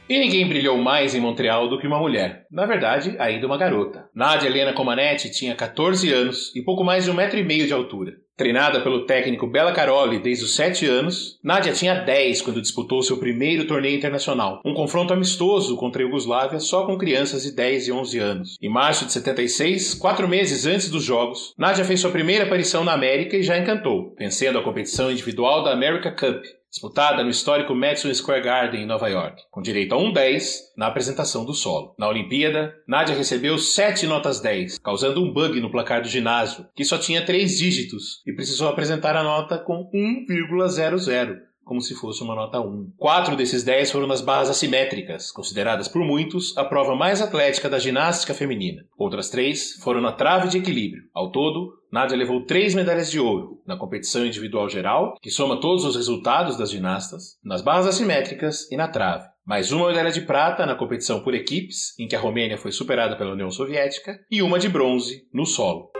E 0.09 0.19
ninguém 0.19 0.49
brilhou 0.49 0.79
mais 0.79 1.15
em 1.15 1.21
Montreal 1.21 1.69
do 1.69 1.79
que 1.79 1.87
uma 1.87 1.99
mulher. 1.99 2.47
Na 2.51 2.65
verdade, 2.65 3.15
ainda 3.19 3.47
uma 3.47 3.59
garota. 3.59 4.09
Nadia 4.15 4.49
Helena 4.49 4.73
Comanetti 4.73 5.31
tinha 5.31 5.55
14 5.55 6.11
anos 6.11 6.51
e 6.57 6.63
pouco 6.63 6.83
mais 6.83 7.05
de 7.05 7.11
um 7.11 7.15
metro 7.15 7.39
e 7.39 7.45
meio 7.45 7.67
de 7.67 7.75
altura. 7.75 8.15
Treinada 8.39 8.81
pelo 8.81 9.05
técnico 9.05 9.49
Bela 9.49 9.73
Caroli 9.73 10.21
desde 10.21 10.45
os 10.45 10.55
7 10.55 10.87
anos, 10.87 11.41
Nadia 11.43 11.73
tinha 11.73 11.95
10 11.95 12.41
quando 12.41 12.63
disputou 12.63 13.03
seu 13.03 13.19
primeiro 13.19 13.67
torneio 13.67 13.97
internacional, 13.97 14.63
um 14.65 14.73
confronto 14.73 15.13
amistoso 15.13 15.77
contra 15.77 16.01
a 16.01 16.05
Iugoslávia 16.05 16.61
só 16.61 16.87
com 16.87 16.97
crianças 16.97 17.43
de 17.43 17.51
10 17.51 17.89
e 17.89 17.93
11 17.93 18.19
anos. 18.21 18.57
Em 18.63 18.69
março 18.69 19.05
de 19.05 19.13
76, 19.13 19.95
quatro 19.95 20.29
meses 20.29 20.65
antes 20.67 20.89
dos 20.89 21.03
Jogos, 21.03 21.53
Nadia 21.59 21.85
fez 21.85 22.01
sua 22.01 22.13
primeira 22.13 22.45
aparição 22.45 22.85
na 22.85 22.93
América 22.93 23.37
e 23.37 23.43
já 23.43 23.59
encantou, 23.59 24.15
vencendo 24.17 24.57
a 24.57 24.63
competição 24.63 25.11
individual 25.11 25.65
da 25.65 25.73
America 25.73 26.13
Cup, 26.13 26.45
disputada 26.71 27.23
no 27.23 27.31
histórico 27.31 27.75
Madison 27.75 28.13
Square 28.13 28.43
Garden 28.43 28.83
em 28.83 28.87
Nova 28.87 29.09
York, 29.09 29.43
com 29.51 29.63
direito 29.63 29.95
a 29.95 29.99
um 29.99 30.13
10 30.13 30.75
na 30.77 30.87
apresentação 30.87 31.45
do 31.45 31.55
solo. 31.55 31.95
Na 31.99 32.09
Olimpíada, 32.09 32.75
Nadia 32.87 33.17
recebeu 33.17 33.59
7 33.59 34.07
notas 34.07 34.41
10, 34.41 34.79
causando 34.79 35.23
um 35.23 35.33
bug 35.33 35.61
no 35.61 35.71
placar 35.71 36.03
do 36.03 36.09
ginásio, 36.09 36.67
que 36.77 36.85
só 36.85 36.99
tinha 36.99 37.25
3 37.25 37.59
dígitos, 37.59 38.23
e 38.27 38.33
precisou 38.33 38.69
apresentar 38.69 39.17
a 39.17 39.23
nota 39.23 39.59
com 39.59 39.91
1,00 39.93 41.48
como 41.69 41.83
se 41.83 41.95
fosse 41.95 42.23
uma 42.23 42.35
nota 42.35 42.59
1. 42.59 42.95
Quatro 42.97 43.37
desses 43.37 43.63
10 43.63 43.93
foram 43.93 44.07
nas 44.07 44.23
barras 44.23 44.49
assimétricas, 44.49 45.31
consideradas 45.31 45.87
por 45.87 46.03
muitos 46.03 46.57
a 46.57 46.65
prova 46.65 46.97
mais 46.97 47.21
atlética 47.21 47.69
da 47.69 47.79
ginástica 47.79 48.33
feminina. 48.33 48.83
Outras 48.97 49.29
três 49.29 49.75
foram 49.83 50.01
na 50.01 50.13
trave 50.13 50.49
de 50.49 50.57
equilíbrio. 50.57 51.03
Ao 51.13 51.31
todo, 51.31 51.75
Nádia 51.93 52.17
levou 52.17 52.45
três 52.47 52.75
medalhas 52.75 53.11
de 53.11 53.21
ouro 53.21 53.61
na 53.67 53.77
competição 53.77 54.25
individual 54.25 54.67
geral, 54.69 55.15
que 55.21 55.31
soma 55.31 55.61
todos 55.61 55.85
os 55.85 55.95
resultados 55.95 56.57
das 56.57 56.71
ginastas, 56.71 57.39
nas 57.45 57.61
barras 57.61 57.87
assimétricas 57.87 58.71
e 58.73 58.77
na 58.77 58.89
trave. 58.89 59.29
Mais 59.47 59.71
uma 59.71 59.89
medalha 59.89 60.11
de 60.11 60.23
prata 60.23 60.65
na 60.65 60.75
competição 60.75 61.23
por 61.23 61.35
equipes, 61.35 61.99
em 61.99 62.09
que 62.09 62.17
a 62.17 62.21
Romênia 62.21 62.57
foi 62.57 62.73
superada 62.73 63.15
pela 63.17 63.33
União 63.33 63.51
Soviética, 63.51 64.19
e 64.31 64.41
uma 64.41 64.59
de 64.59 64.71
bronze 64.71 65.27
no 65.33 65.45
solo. 65.45 65.91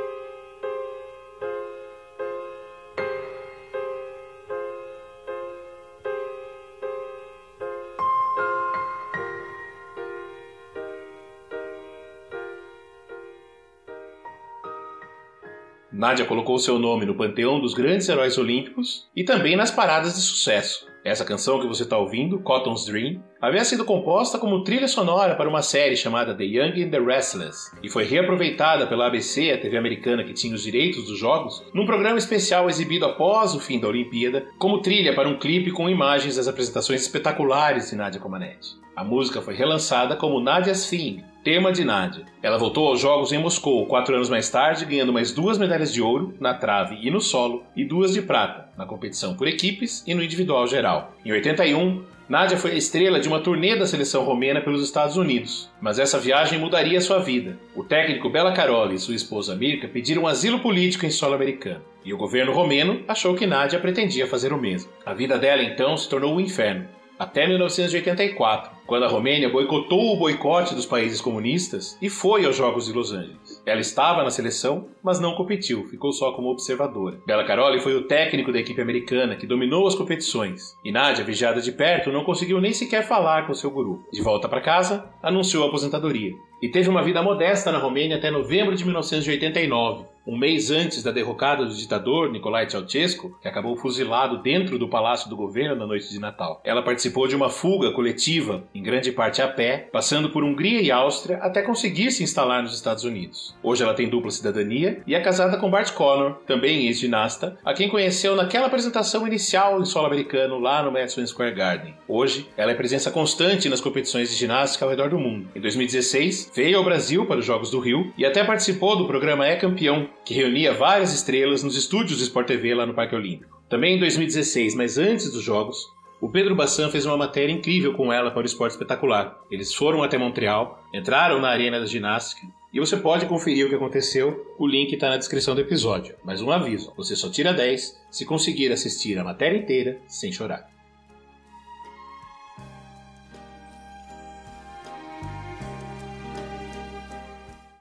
Nádia 15.99 16.25
colocou 16.25 16.57
seu 16.61 16.79
nome 16.79 17.05
no 17.05 17.17
panteão 17.17 17.59
dos 17.59 17.75
grandes 17.75 18.09
heróis 18.09 18.39
olímpicos 18.39 19.09
e 19.17 19.25
também 19.25 19.57
nas 19.57 19.73
paradas 19.73 20.15
de 20.15 20.21
sucesso. 20.21 20.87
Essa 21.05 21.25
canção 21.25 21.59
que 21.59 21.67
você 21.67 21.83
está 21.83 21.99
ouvindo, 21.99 22.39
Cotton's 22.39 22.85
Dream, 22.85 23.21
havia 23.43 23.65
sido 23.65 23.85
composta 23.85 24.39
como 24.39 24.63
trilha 24.63 24.87
sonora 24.87 25.35
para 25.35 25.49
uma 25.49 25.61
série 25.61 25.97
chamada 25.97 26.37
The 26.37 26.45
Young 26.45 26.85
and 26.85 26.91
the 26.91 27.01
Restless 27.01 27.73
e 27.83 27.89
foi 27.89 28.05
reaproveitada 28.05 28.87
pela 28.87 29.09
ABC, 29.09 29.51
a 29.51 29.59
TV 29.59 29.77
americana 29.77 30.23
que 30.23 30.33
tinha 30.33 30.55
os 30.55 30.63
direitos 30.63 31.05
dos 31.07 31.19
jogos, 31.19 31.65
num 31.75 31.85
programa 31.85 32.19
especial 32.19 32.71
exibido 32.71 33.05
após 33.05 33.57
o 33.57 33.61
fim 33.61 33.81
da 33.81 33.89
Olimpíada, 33.89 34.47
como 34.57 34.81
trilha 34.81 35.17
para 35.17 35.29
um 35.29 35.37
clipe 35.37 35.73
com 35.73 35.91
imagens 35.91 36.37
das 36.37 36.47
apresentações 36.47 37.03
espetaculares 37.03 37.91
de 37.91 37.97
Nadia 37.97 38.21
Comaneci. 38.21 38.77
A 38.95 39.03
música 39.03 39.43
foi 39.43 39.55
relançada 39.55 40.15
como 40.15 40.41
Nadia's 40.41 40.89
Theme, 40.89 41.25
tema 41.49 41.73
de 41.73 41.83
Nadia. 41.83 42.27
Ela 42.43 42.59
voltou 42.59 42.89
aos 42.89 43.01
Jogos 43.01 43.33
em 43.33 43.39
Moscou 43.39 43.87
quatro 43.87 44.15
anos 44.15 44.29
mais 44.29 44.51
tarde, 44.51 44.85
ganhando 44.85 45.15
mais 45.15 45.33
duas 45.33 45.57
medalhas 45.57 45.91
de 45.91 46.03
ouro 46.03 46.35
na 46.39 46.53
trave 46.53 46.99
e 47.01 47.11
no 47.11 47.23
solo 47.23 47.65
e 47.75 47.87
duas 47.87 48.13
de 48.13 48.21
prata 48.21 48.69
na 48.77 48.85
competição 48.85 49.35
por 49.35 49.49
equipes 49.49 50.05
e 50.07 50.13
no 50.13 50.23
individual 50.23 50.67
geral. 50.67 51.15
Em 51.25 51.33
81, 51.33 52.05
Nadia 52.29 52.59
foi 52.59 52.73
a 52.73 52.77
estrela 52.77 53.19
de 53.19 53.29
uma 53.29 53.41
turnê 53.41 53.75
da 53.75 53.87
seleção 53.87 54.25
romena 54.25 54.61
pelos 54.61 54.85
Estados 54.85 55.17
Unidos, 55.17 55.71
mas 55.81 55.99
essa 55.99 56.19
viagem 56.19 56.59
mudaria 56.59 57.01
sua 57.01 57.19
vida. 57.19 57.59
O 57.75 57.83
técnico 57.83 58.29
Bela 58.29 58.53
Caroli 58.53 58.97
e 58.97 58.99
sua 58.99 59.15
esposa 59.15 59.57
Mirka 59.57 59.89
pediram 59.89 60.27
asilo 60.27 60.61
político 60.61 61.07
em 61.07 61.11
solo 61.11 61.33
americano, 61.33 61.81
e 62.05 62.13
o 62.13 62.19
governo 62.19 62.53
romeno 62.53 63.01
achou 63.09 63.35
que 63.35 63.47
Nadia 63.47 63.81
pretendia 63.81 64.27
fazer 64.27 64.53
o 64.53 64.61
mesmo. 64.61 64.91
A 65.07 65.15
vida 65.15 65.39
dela 65.39 65.63
então 65.63 65.97
se 65.97 66.11
tornou 66.11 66.35
um 66.35 66.41
inferno 66.41 66.87
até 67.19 67.47
1984, 67.47 68.71
quando 68.87 69.05
a 69.05 69.09
Romênia 69.09 69.51
boicotou 69.51 70.15
o 70.15 70.17
boicote 70.17 70.75
dos 70.75 70.87
países 70.87 71.21
comunistas 71.21 71.99
e 72.01 72.09
foi 72.09 72.45
aos 72.45 72.57
Jogos 72.57 72.87
de 72.87 72.93
Los 72.93 73.13
Angeles. 73.13 73.63
Ela 73.67 73.81
estava 73.81 74.23
na 74.23 74.31
seleção, 74.31 74.89
mas 75.03 75.21
não 75.21 75.35
competiu, 75.35 75.87
ficou 75.89 76.13
só 76.13 76.33
como 76.33 76.49
observadora. 76.49 77.21
Bela 77.27 77.45
Caroli 77.45 77.81
foi 77.81 77.95
o 77.95 78.07
técnico 78.07 78.53
da 78.53 78.61
equipe 78.61 78.81
americana 78.81 79.37
que 79.37 79.47
dominou 79.47 79.87
as 79.87 79.95
competições, 79.95 80.75
e 80.85 80.93
vigiada 81.25 81.61
de 81.61 81.73
perto, 81.73 82.13
não 82.13 82.25
conseguiu 82.25 82.61
nem 82.61 82.73
sequer 82.73 83.07
falar 83.07 83.47
com 83.47 83.55
seu 83.55 83.71
guru. 83.71 84.05
De 84.13 84.23
volta 84.23 84.49
para 84.49 84.61
casa, 84.61 85.11
anunciou 85.23 85.65
a 85.65 85.69
aposentadoria 85.69 86.33
e 86.63 86.69
teve 86.69 86.89
uma 86.89 87.03
vida 87.03 87.23
modesta 87.23 87.71
na 87.71 87.79
Romênia 87.79 88.17
até 88.17 88.31
novembro 88.31 88.75
de 88.75 88.85
1989, 88.85 90.05
um 90.29 90.37
mês 90.37 90.71
antes 90.71 91.03
da 91.03 91.11
derrocada 91.11 91.65
do 91.65 91.75
ditador 91.75 92.31
Nicolae 92.31 92.69
Ceausescu, 92.69 93.35
que 93.41 93.49
acabou 93.49 93.75
fuzilado 93.77 94.43
dentro 94.43 94.79
do 94.79 94.87
palácio 94.87 95.31
do 95.31 95.35
governo 95.35 95.75
na 95.75 95.87
noite 95.87 96.11
de 96.11 96.21
Natal. 96.21 96.61
Ela 96.63 96.83
participou 96.83 97.27
de 97.27 97.35
uma 97.35 97.49
fuga 97.49 97.93
coletiva, 97.93 98.63
em 98.75 98.83
grande 98.83 99.11
parte 99.11 99.41
a 99.41 99.49
pé, 99.49 99.89
passando 99.91 100.29
por 100.29 100.45
Hungria 100.45 100.83
e 100.83 100.91
Áustria 100.91 101.39
até 101.39 101.63
conseguir 101.63 102.11
se 102.11 102.23
instalar 102.23 102.63
nos 102.63 102.75
Estados 102.75 103.05
Unidos. 103.05 103.57
Hoje 103.63 103.83
ela 103.83 103.95
tem 103.95 104.07
dupla 104.07 104.31
cidadania 104.31 105.01
e 105.07 105.15
é 105.15 105.21
casada 105.21 105.57
com 105.57 105.71
Bart 105.71 105.95
Connor, 105.95 106.35
também 106.47 106.87
ex-ginasta, 106.87 107.57
a 107.65 107.73
quem 107.73 107.89
conheceu 107.89 108.37
naquela 108.37 108.67
apresentação 108.67 109.27
inicial 109.27 109.81
em 109.81 109.87
solo 109.87 110.09
americano 110.09 110.59
lá 110.59 110.83
no 110.83 110.93
Madison 110.93 111.27
Square 111.27 111.55
Garden. 111.55 111.95
Hoje, 112.07 112.47
ela 112.55 112.73
é 112.73 112.75
presença 112.75 113.11
constante 113.11 113.71
nas 113.71 113.81
competições 113.81 114.29
de 114.29 114.37
ginástica 114.37 114.85
ao 114.85 114.91
redor 114.91 115.09
do 115.09 115.19
mundo. 115.19 115.49
Em 115.57 115.61
2016, 115.61 116.53
veio 116.55 116.77
ao 116.77 116.85
Brasil 116.85 117.25
para 117.25 117.39
os 117.39 117.47
Jogos 117.47 117.71
do 117.71 117.81
Rio 117.81 118.13
e 118.19 118.27
até 118.27 118.45
participou 118.45 118.95
do 118.95 119.07
programa 119.07 119.47
É 119.47 119.57
Campeão, 119.57 120.07
que 120.29 120.35
reunia 120.35 120.75
várias 120.75 121.15
estrelas 121.15 121.63
nos 121.63 121.75
estúdios 121.75 122.19
do 122.19 122.23
Sport 122.23 122.49
TV 122.49 122.75
lá 122.75 122.85
no 122.85 122.93
Parque 122.93 123.15
Olímpico. 123.15 123.63
Também 123.67 123.97
em 123.97 123.99
2016, 123.99 124.75
mas 124.75 124.99
antes 124.99 125.33
dos 125.33 125.43
Jogos, 125.43 125.87
o 126.21 126.29
Pedro 126.29 126.55
Bassan 126.55 126.91
fez 126.91 127.07
uma 127.07 127.17
matéria 127.17 127.51
incrível 127.51 127.95
com 127.95 128.13
ela 128.13 128.31
para 128.31 128.43
o 128.43 128.45
Esporte 128.45 128.73
Espetacular. 128.73 129.39
Eles 129.51 129.73
foram 129.73 130.03
até 130.03 130.19
Montreal, 130.19 130.87
entraram 130.93 131.41
na 131.41 131.49
arena 131.49 131.81
da 131.81 131.87
ginástica 131.87 132.47
e 132.75 132.79
você 132.79 132.99
pode 132.99 133.25
conferir 133.25 133.65
o 133.65 133.71
que 133.71 133.75
aconteceu. 133.75 134.55
O 134.59 134.67
link 134.67 134.93
está 134.93 135.09
na 135.09 135.17
descrição 135.17 135.55
do 135.55 135.63
episódio. 135.63 136.15
Mas 136.23 136.43
um 136.43 136.51
aviso: 136.51 136.93
você 136.95 137.17
só 137.17 137.31
tira 137.31 137.55
10 137.55 137.99
se 138.11 138.27
conseguir 138.27 138.71
assistir 138.71 139.19
a 139.19 139.25
matéria 139.25 139.57
inteira 139.57 139.99
sem 140.07 140.31
chorar. 140.31 140.69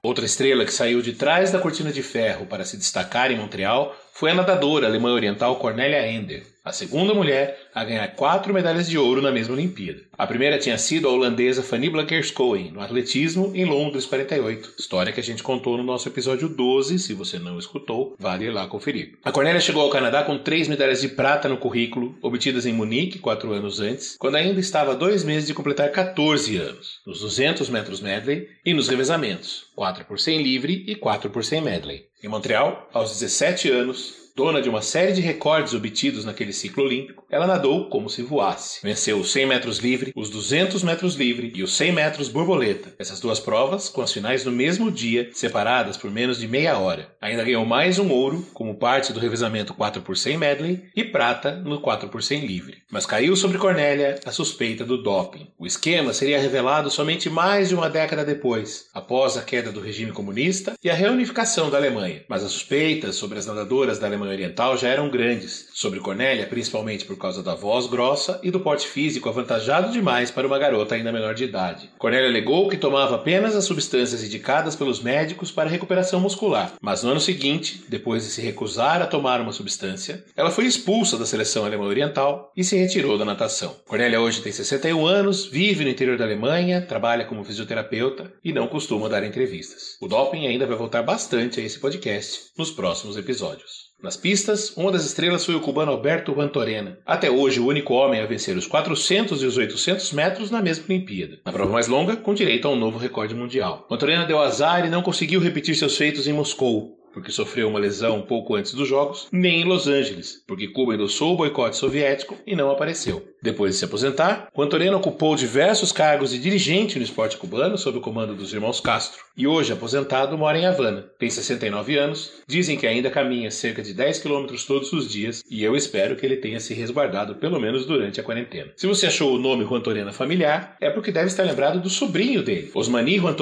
Outra 0.07 0.23
estrela 0.23 0.63
que 0.63 0.71
saiu 0.71 1.01
de 1.01 1.11
trás 1.11 1.51
da 1.51 1.59
cortina 1.59 1.91
de 1.91 2.01
ferro 2.01 2.45
para 2.45 2.63
se 2.63 2.77
destacar 2.77 3.29
em 3.29 3.35
Montreal 3.35 3.93
foi 4.13 4.31
a 4.31 4.33
nadadora 4.33 4.87
alemã 4.87 5.11
oriental 5.11 5.57
Cornelia 5.57 6.09
Ender, 6.09 6.43
a 6.67 6.73
segunda 6.73 7.13
mulher 7.13 7.69
a 7.73 7.83
ganhar 7.83 8.07
quatro 8.15 8.53
medalhas 8.53 8.89
de 8.89 8.97
ouro 8.97 9.21
na 9.21 9.31
mesma 9.31 9.53
Olimpíada. 9.53 10.01
A 10.17 10.27
primeira 10.27 10.57
tinha 10.57 10.77
sido 10.77 11.07
a 11.07 11.11
holandesa 11.11 11.63
Fanny 11.63 11.89
Blankers-Koen, 11.89 12.71
no 12.71 12.81
atletismo, 12.81 13.51
em 13.55 13.65
Londres 13.65 14.05
48. 14.05 14.73
História 14.77 15.13
que 15.13 15.19
a 15.19 15.23
gente 15.23 15.43
contou 15.43 15.77
no 15.77 15.83
nosso 15.83 16.09
episódio 16.09 16.49
12, 16.49 16.99
se 16.99 17.13
você 17.13 17.39
não 17.39 17.57
escutou, 17.57 18.15
vale 18.19 18.45
ir 18.45 18.51
lá 18.51 18.67
conferir. 18.67 19.17
A 19.23 19.31
Cornélia 19.31 19.61
chegou 19.61 19.81
ao 19.81 19.89
Canadá 19.89 20.23
com 20.23 20.37
três 20.37 20.67
medalhas 20.67 21.01
de 21.01 21.09
prata 21.09 21.47
no 21.47 21.57
currículo, 21.57 22.17
obtidas 22.21 22.65
em 22.65 22.73
Munique 22.73 23.19
quatro 23.19 23.53
anos 23.53 23.79
antes, 23.79 24.17
quando 24.17 24.35
ainda 24.35 24.59
estava 24.59 24.95
dois 24.95 25.23
meses 25.23 25.47
de 25.47 25.53
completar 25.53 25.91
14 25.91 26.57
anos, 26.57 26.99
nos 27.05 27.21
200 27.21 27.69
metros 27.69 28.01
medley 28.01 28.47
e 28.65 28.73
nos 28.73 28.89
revezamentos, 28.89 29.67
4 29.75 30.05
por 30.05 30.19
100 30.19 30.41
livre 30.41 30.83
e 30.87 30.95
4 30.95 31.29
por 31.29 31.45
100 31.45 31.61
medley. 31.61 32.05
Em 32.23 32.27
Montreal, 32.27 32.89
aos 32.91 33.11
17 33.11 33.69
anos, 33.69 34.26
Dona 34.37 34.61
de 34.61 34.69
uma 34.69 34.83
série 34.83 35.13
de 35.13 35.19
recordes 35.19 35.73
obtidos 35.73 36.23
naquele 36.23 36.53
ciclo 36.53 36.83
olímpico, 36.83 37.25
ela 37.27 37.47
nadou 37.47 37.89
como 37.89 38.07
se 38.07 38.21
voasse. 38.21 38.79
Venceu 38.83 39.17
os 39.17 39.31
100 39.31 39.47
metros 39.47 39.79
livre, 39.79 40.13
os 40.15 40.29
200 40.29 40.83
metros 40.83 41.15
livre 41.15 41.51
e 41.55 41.63
os 41.63 41.75
100 41.75 41.91
metros 41.91 42.29
borboleta. 42.29 42.93
Essas 42.99 43.19
duas 43.19 43.39
provas, 43.39 43.89
com 43.89 43.99
as 43.99 44.13
finais 44.13 44.45
no 44.45 44.51
mesmo 44.51 44.91
dia, 44.91 45.31
separadas 45.33 45.97
por 45.97 46.11
menos 46.11 46.37
de 46.37 46.47
meia 46.47 46.77
hora. 46.77 47.11
Ainda 47.19 47.43
ganhou 47.43 47.65
mais 47.65 47.97
um 47.97 48.11
ouro, 48.11 48.45
como 48.53 48.77
parte 48.77 49.11
do 49.11 49.19
revezamento 49.19 49.73
4 49.73 50.03
por 50.03 50.15
100 50.15 50.37
medley, 50.37 50.83
e 50.95 51.03
prata 51.03 51.55
no 51.55 51.81
4 51.81 52.07
por 52.07 52.21
100 52.21 52.45
livre. 52.45 52.77
Mas 52.91 53.07
caiu 53.07 53.35
sobre 53.35 53.57
Cornélia 53.57 54.19
a 54.23 54.31
suspeita 54.31 54.85
do 54.85 55.01
doping. 55.01 55.47
O 55.57 55.65
esquema 55.65 56.13
seria 56.13 56.39
revelado 56.39 56.91
somente 56.91 57.27
mais 57.27 57.69
de 57.69 57.75
uma 57.75 57.89
década 57.89 58.23
depois, 58.23 58.85
após 58.93 59.35
a 59.35 59.41
queda 59.41 59.71
do 59.71 59.81
regime 59.81 60.11
comunista 60.11 60.75
e 60.83 60.91
a 60.91 60.93
reunificação 60.93 61.71
da 61.71 61.77
Alemanha. 61.77 62.23
Mas 62.29 62.43
as 62.43 62.51
suspeitas 62.51 63.15
sobre 63.15 63.39
as 63.39 63.47
nadadoras 63.47 63.97
da 63.97 64.05
Alemanha 64.05 64.26
Oriental 64.29 64.77
já 64.77 64.89
eram 64.89 65.09
grandes, 65.09 65.67
sobre 65.73 65.99
Cornélia 65.99 66.45
principalmente 66.47 67.05
por 67.05 67.17
causa 67.17 67.43
da 67.43 67.55
voz 67.55 67.87
grossa 67.87 68.39
e 68.43 68.51
do 68.51 68.59
porte 68.59 68.87
físico 68.87 69.29
avantajado 69.29 69.91
demais 69.91 70.31
para 70.31 70.47
uma 70.47 70.57
garota 70.57 70.95
ainda 70.95 71.11
menor 71.11 71.33
de 71.33 71.43
idade. 71.43 71.89
Cornélia 71.97 72.29
alegou 72.29 72.67
que 72.67 72.77
tomava 72.77 73.15
apenas 73.15 73.55
as 73.55 73.65
substâncias 73.65 74.23
indicadas 74.23 74.75
pelos 74.75 75.01
médicos 75.01 75.51
para 75.51 75.69
recuperação 75.69 76.19
muscular, 76.19 76.73
mas 76.81 77.03
no 77.03 77.11
ano 77.11 77.19
seguinte, 77.19 77.83
depois 77.87 78.23
de 78.23 78.29
se 78.29 78.41
recusar 78.41 79.01
a 79.01 79.07
tomar 79.07 79.41
uma 79.41 79.51
substância, 79.51 80.23
ela 80.35 80.51
foi 80.51 80.65
expulsa 80.65 81.17
da 81.17 81.25
seleção 81.25 81.65
alemã 81.65 81.85
oriental 81.85 82.51
e 82.55 82.63
se 82.63 82.77
retirou 82.77 83.17
da 83.17 83.25
natação. 83.25 83.75
Cornélia 83.87 84.21
hoje 84.21 84.41
tem 84.41 84.51
61 84.51 85.05
anos, 85.05 85.45
vive 85.45 85.83
no 85.83 85.89
interior 85.89 86.17
da 86.17 86.25
Alemanha, 86.25 86.81
trabalha 86.81 87.25
como 87.25 87.43
fisioterapeuta 87.43 88.31
e 88.43 88.53
não 88.53 88.67
costuma 88.67 89.09
dar 89.09 89.23
entrevistas. 89.23 89.97
O 90.01 90.07
doping 90.07 90.47
ainda 90.47 90.65
vai 90.65 90.77
voltar 90.77 91.03
bastante 91.03 91.59
a 91.59 91.63
esse 91.63 91.79
podcast 91.79 92.51
nos 92.57 92.71
próximos 92.71 93.17
episódios. 93.17 93.86
Nas 94.01 94.15
pistas, 94.15 94.77
uma 94.77 94.91
das 94.91 95.05
estrelas 95.05 95.43
foi 95.43 95.55
o 95.55 95.59
cubano 95.59 95.91
Alberto 95.91 96.31
Vantorena, 96.31 96.99
até 97.03 97.31
hoje 97.31 97.59
o 97.59 97.65
único 97.65 97.95
homem 97.95 98.21
a 98.21 98.27
vencer 98.27 98.55
os 98.55 98.67
400 98.67 99.41
e 99.41 99.45
os 99.47 99.57
800 99.57 100.13
metros 100.13 100.51
na 100.51 100.61
mesma 100.61 100.85
Olimpíada. 100.87 101.39
Na 101.43 101.51
prova 101.51 101.71
mais 101.71 101.87
longa, 101.87 102.15
com 102.15 102.31
direito 102.31 102.67
a 102.67 102.71
um 102.71 102.75
novo 102.75 102.99
recorde 102.99 103.33
mundial. 103.33 103.87
Vantorena 103.89 104.25
deu 104.25 104.39
azar 104.39 104.85
e 104.85 104.89
não 104.89 105.01
conseguiu 105.01 105.39
repetir 105.39 105.75
seus 105.75 105.97
feitos 105.97 106.27
em 106.27 106.33
Moscou, 106.33 106.96
porque 107.17 107.31
sofreu 107.31 107.67
uma 107.67 107.79
lesão 107.79 108.21
pouco 108.21 108.53
antes 108.53 108.75
dos 108.75 108.87
Jogos, 108.87 109.27
nem 109.31 109.61
em 109.61 109.63
Los 109.63 109.87
Angeles, 109.87 110.43
porque 110.45 110.67
Cuba 110.67 110.93
endossou 110.93 111.33
o 111.33 111.37
boicote 111.37 111.75
soviético 111.75 112.37
e 112.45 112.55
não 112.55 112.69
apareceu. 112.69 113.27
Depois 113.41 113.73
de 113.73 113.79
se 113.79 113.85
aposentar, 113.85 114.49
Quantorena 114.53 114.97
ocupou 114.97 115.35
diversos 115.35 115.91
cargos 115.91 116.29
de 116.29 116.37
dirigente 116.37 116.97
no 116.97 117.03
esporte 117.03 117.37
cubano 117.37 117.77
sob 117.77 117.97
o 117.97 118.01
comando 118.01 118.35
dos 118.35 118.53
irmãos 118.53 118.79
Castro, 118.79 119.23
e 119.35 119.47
hoje 119.47 119.73
aposentado 119.73 120.37
mora 120.37 120.59
em 120.59 120.65
Havana. 120.65 121.05
Tem 121.17 121.29
69 121.29 121.97
anos, 121.97 122.33
dizem 122.47 122.77
que 122.77 122.85
ainda 122.85 123.09
caminha 123.09 123.49
cerca 123.49 123.81
de 123.81 123.93
10 123.93 124.19
quilômetros 124.19 124.65
todos 124.65 124.93
os 124.93 125.09
dias, 125.09 125.43
e 125.49 125.63
eu 125.63 125.75
espero 125.75 126.15
que 126.15 126.25
ele 126.25 126.37
tenha 126.37 126.59
se 126.59 126.75
resguardado 126.75 127.35
pelo 127.35 127.59
menos 127.59 127.85
durante 127.85 128.19
a 128.19 128.23
quarentena. 128.23 128.71
Se 128.75 128.85
você 128.85 129.07
achou 129.07 129.33
o 129.33 129.39
nome 129.39 129.65
Juan 129.65 129.81
familiar, 130.11 130.75
é 130.79 130.89
porque 130.89 131.11
deve 131.11 131.27
estar 131.27 131.43
lembrado 131.43 131.79
do 131.79 131.89
sobrinho 131.89 132.43
dele, 132.43 132.71
Osmani 132.75 133.17
Juan 133.17 133.35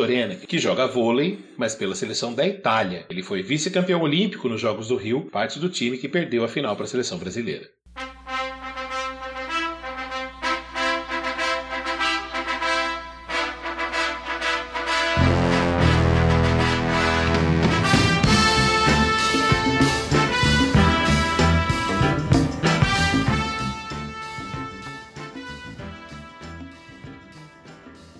que 0.48 0.60
joga 0.60 0.88
vôlei, 0.88 1.40
mas 1.58 1.76
pela 1.76 1.96
seleção 1.96 2.34
da 2.34 2.46
Itália. 2.46 3.06
Ele 3.10 3.24
foi 3.24 3.42
vice-campeão 3.66 4.02
olímpico 4.02 4.48
nos 4.48 4.62
Jogos 4.62 4.90
do 4.90 4.96
Rio, 4.96 5.22
parte 5.32 5.60
do 5.60 5.70
time 5.70 5.98
que 5.98 6.08
perdeu 6.08 6.44
a 6.44 6.48
final 6.48 6.76
para 6.76 6.86
a 6.86 6.88
seleção 6.88 7.18
brasileira. 7.18 7.68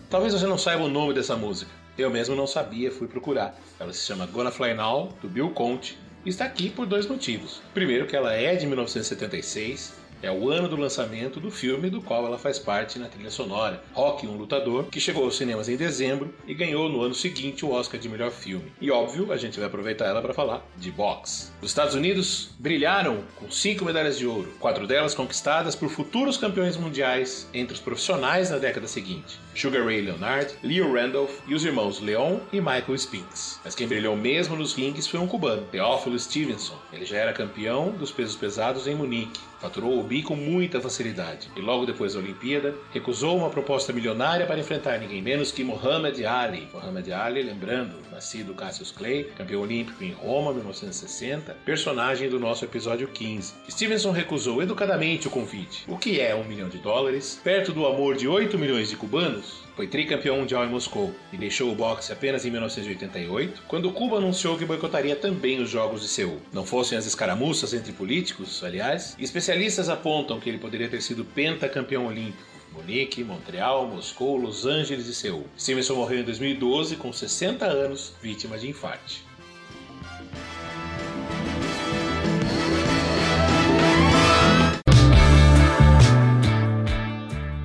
Talvez 0.10 0.34
você 0.34 0.48
não 0.48 0.58
saiba 0.58 0.84
o 0.84 0.90
nome 0.90 1.14
dessa 1.14 1.36
música. 1.36 1.85
Eu 1.98 2.10
mesmo 2.10 2.36
não 2.36 2.46
sabia, 2.46 2.92
fui 2.92 3.08
procurar. 3.08 3.58
Ela 3.80 3.94
se 3.94 4.06
chama 4.06 4.26
Gonna 4.26 4.52
Fly 4.52 4.74
Now, 4.74 5.14
do 5.22 5.30
Bill 5.30 5.50
Conte, 5.52 5.98
e 6.26 6.30
está 6.30 6.44
aqui 6.44 6.70
por 6.70 6.86
dois 6.86 7.08
motivos. 7.08 7.62
Primeiro, 7.74 8.06
que 8.06 8.16
ela 8.16 8.34
é 8.34 8.56
de 8.56 8.68
1976 8.68 10.05
é 10.22 10.32
o 10.32 10.50
ano 10.50 10.68
do 10.68 10.76
lançamento 10.76 11.40
do 11.40 11.52
filme 11.52 11.90
do 11.90 12.02
qual 12.02 12.26
ela 12.26 12.38
faz 12.38 12.60
parte 12.60 12.98
na 13.00 13.08
trilha 13.08 13.30
sonora, 13.30 13.84
Rock, 13.94 14.28
um 14.28 14.38
Lutador, 14.38 14.86
que 14.86 15.00
chegou 15.00 15.24
aos 15.24 15.38
cinemas 15.38 15.70
em 15.70 15.78
dezembro 15.78 16.34
e 16.48 16.54
ganhou 16.54 16.90
no 16.90 17.02
ano 17.02 17.14
seguinte 17.14 17.66
o 17.66 17.72
Oscar 17.72 18.00
de 18.00 18.10
melhor 18.10 18.32
filme. 18.32 18.72
E 18.82 18.92
óbvio, 18.92 19.32
a 19.32 19.38
gente 19.38 19.60
vai 19.60 19.68
aproveitar 19.68 20.06
ela 20.06 20.22
para 20.22 20.34
falar 20.34 20.66
de 20.78 20.92
boxe. 20.92 21.52
Os 21.62 21.72
Estados 21.72 21.96
Unidos 21.96 22.50
brilharam 22.60 23.24
com 23.36 23.50
cinco 23.52 23.86
medalhas 23.86 24.18
de 24.18 24.26
ouro, 24.26 24.54
quatro 24.60 24.88
delas 24.88 25.14
conquistadas 25.14 25.76
por 25.76 25.90
futuros 25.90 26.38
campeões 26.38 26.78
mundiais 26.78 27.48
entre 27.54 27.74
os 27.74 27.80
profissionais 27.80 28.50
na 28.50 28.58
década 28.58 28.88
seguinte. 28.88 29.40
Sugar 29.56 29.86
Ray 29.86 30.02
Leonard, 30.02 30.54
Leo 30.64 30.94
Randolph 30.94 31.40
e 31.48 31.54
os 31.54 31.64
irmãos 31.64 32.00
Leon 32.02 32.40
e 32.52 32.60
Michael 32.60 32.96
Spinks. 32.96 33.60
Mas 33.64 33.76
quem 33.76 33.88
brilhou 33.88 34.16
mesmo 34.16 34.56
nos 34.56 34.74
rings 34.74 35.08
foi 35.08 35.20
um 35.20 35.28
cubano, 35.28 35.66
Teófilo 35.72 36.20
Stevenson. 36.20 36.78
Ele 36.92 37.06
já 37.06 37.18
era 37.18 37.34
campeão 37.34 37.92
dos 37.92 38.12
pesos 38.12 38.36
pesados 38.36 38.88
em 38.88 38.96
Munique, 38.96 39.40
faturou 39.60 40.00
com 40.24 40.36
muita 40.36 40.80
facilidade 40.80 41.50
e 41.56 41.62
logo 41.62 41.86
depois 41.86 42.14
da 42.14 42.20
Olimpíada 42.20 42.76
recusou 42.92 43.38
uma 43.38 43.50
proposta 43.50 43.92
milionária 43.92 44.46
para 44.46 44.60
enfrentar 44.60 45.00
ninguém 45.00 45.22
menos 45.22 45.52
que 45.52 45.64
Muhammad 45.64 46.20
Ali. 46.24 46.68
Muhammad 46.74 47.10
Ali, 47.10 47.42
lembrando, 47.42 47.96
nascido 48.12 48.54
Cassius 48.54 48.92
Clay, 48.92 49.26
campeão 49.36 49.62
olímpico 49.62 50.04
em 50.04 50.12
Roma 50.12 50.54
1960, 50.54 51.58
personagem 51.66 52.30
do 52.30 52.40
nosso 52.40 52.64
episódio 52.64 53.08
15. 53.08 53.54
Stevenson 53.70 54.12
recusou 54.12 54.62
educadamente 54.62 55.28
o 55.28 55.32
convite. 55.32 55.84
O 55.88 55.98
que 55.98 56.20
é 56.20 56.36
um 56.36 56.44
milhão 56.44 56.70
de 56.70 56.78
dólares? 56.78 57.40
Perto 57.44 57.74
do 57.74 57.86
amor 57.86 58.16
de 58.16 58.28
8 58.28 58.58
milhões 58.58 58.90
de 58.90 58.96
cubanos? 58.96 59.65
Foi 59.76 59.88
tricampeão 59.88 60.38
mundial 60.38 60.64
em 60.64 60.70
Moscou 60.70 61.14
e 61.34 61.38
deixou 61.38 61.70
o 61.70 61.76
boxe 61.76 62.14
apenas 62.14 62.46
em 62.46 62.50
1988, 62.50 63.64
quando 63.68 63.92
Cuba 63.92 64.18
anunciou 64.18 64.58
que 64.58 64.64
boicotaria 64.64 65.18
também 65.18 65.62
os 65.62 65.70
Jogos 65.70 66.02
de 66.02 66.08
Seul. 66.08 66.40
Não 66.54 66.66
fossem 66.66 66.98
as 66.98 67.06
escaramuças 67.06 67.74
entre 67.74 67.92
políticos, 67.92 68.64
aliás, 68.64 69.18
especialistas 69.20 69.90
apontam 69.90 70.40
que 70.40 70.48
ele 70.48 70.60
poderia 70.60 70.88
ter 70.88 71.02
sido 71.02 71.26
pentacampeão 71.26 72.08
olímpico. 72.08 72.56
Munique, 72.72 73.24
Montreal, 73.24 73.86
Moscou, 73.88 74.38
Los 74.38 74.66
Angeles 74.66 75.08
e 75.08 75.14
Seul. 75.14 75.46
Stevenson 75.60 75.96
morreu 75.96 76.20
em 76.20 76.24
2012 76.24 76.96
com 76.96 77.12
60 77.12 77.66
anos, 77.66 78.14
vítima 78.22 78.58
de 78.58 78.70
infarte. 78.70 79.26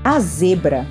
A 0.03 0.19
zebra 0.19 0.87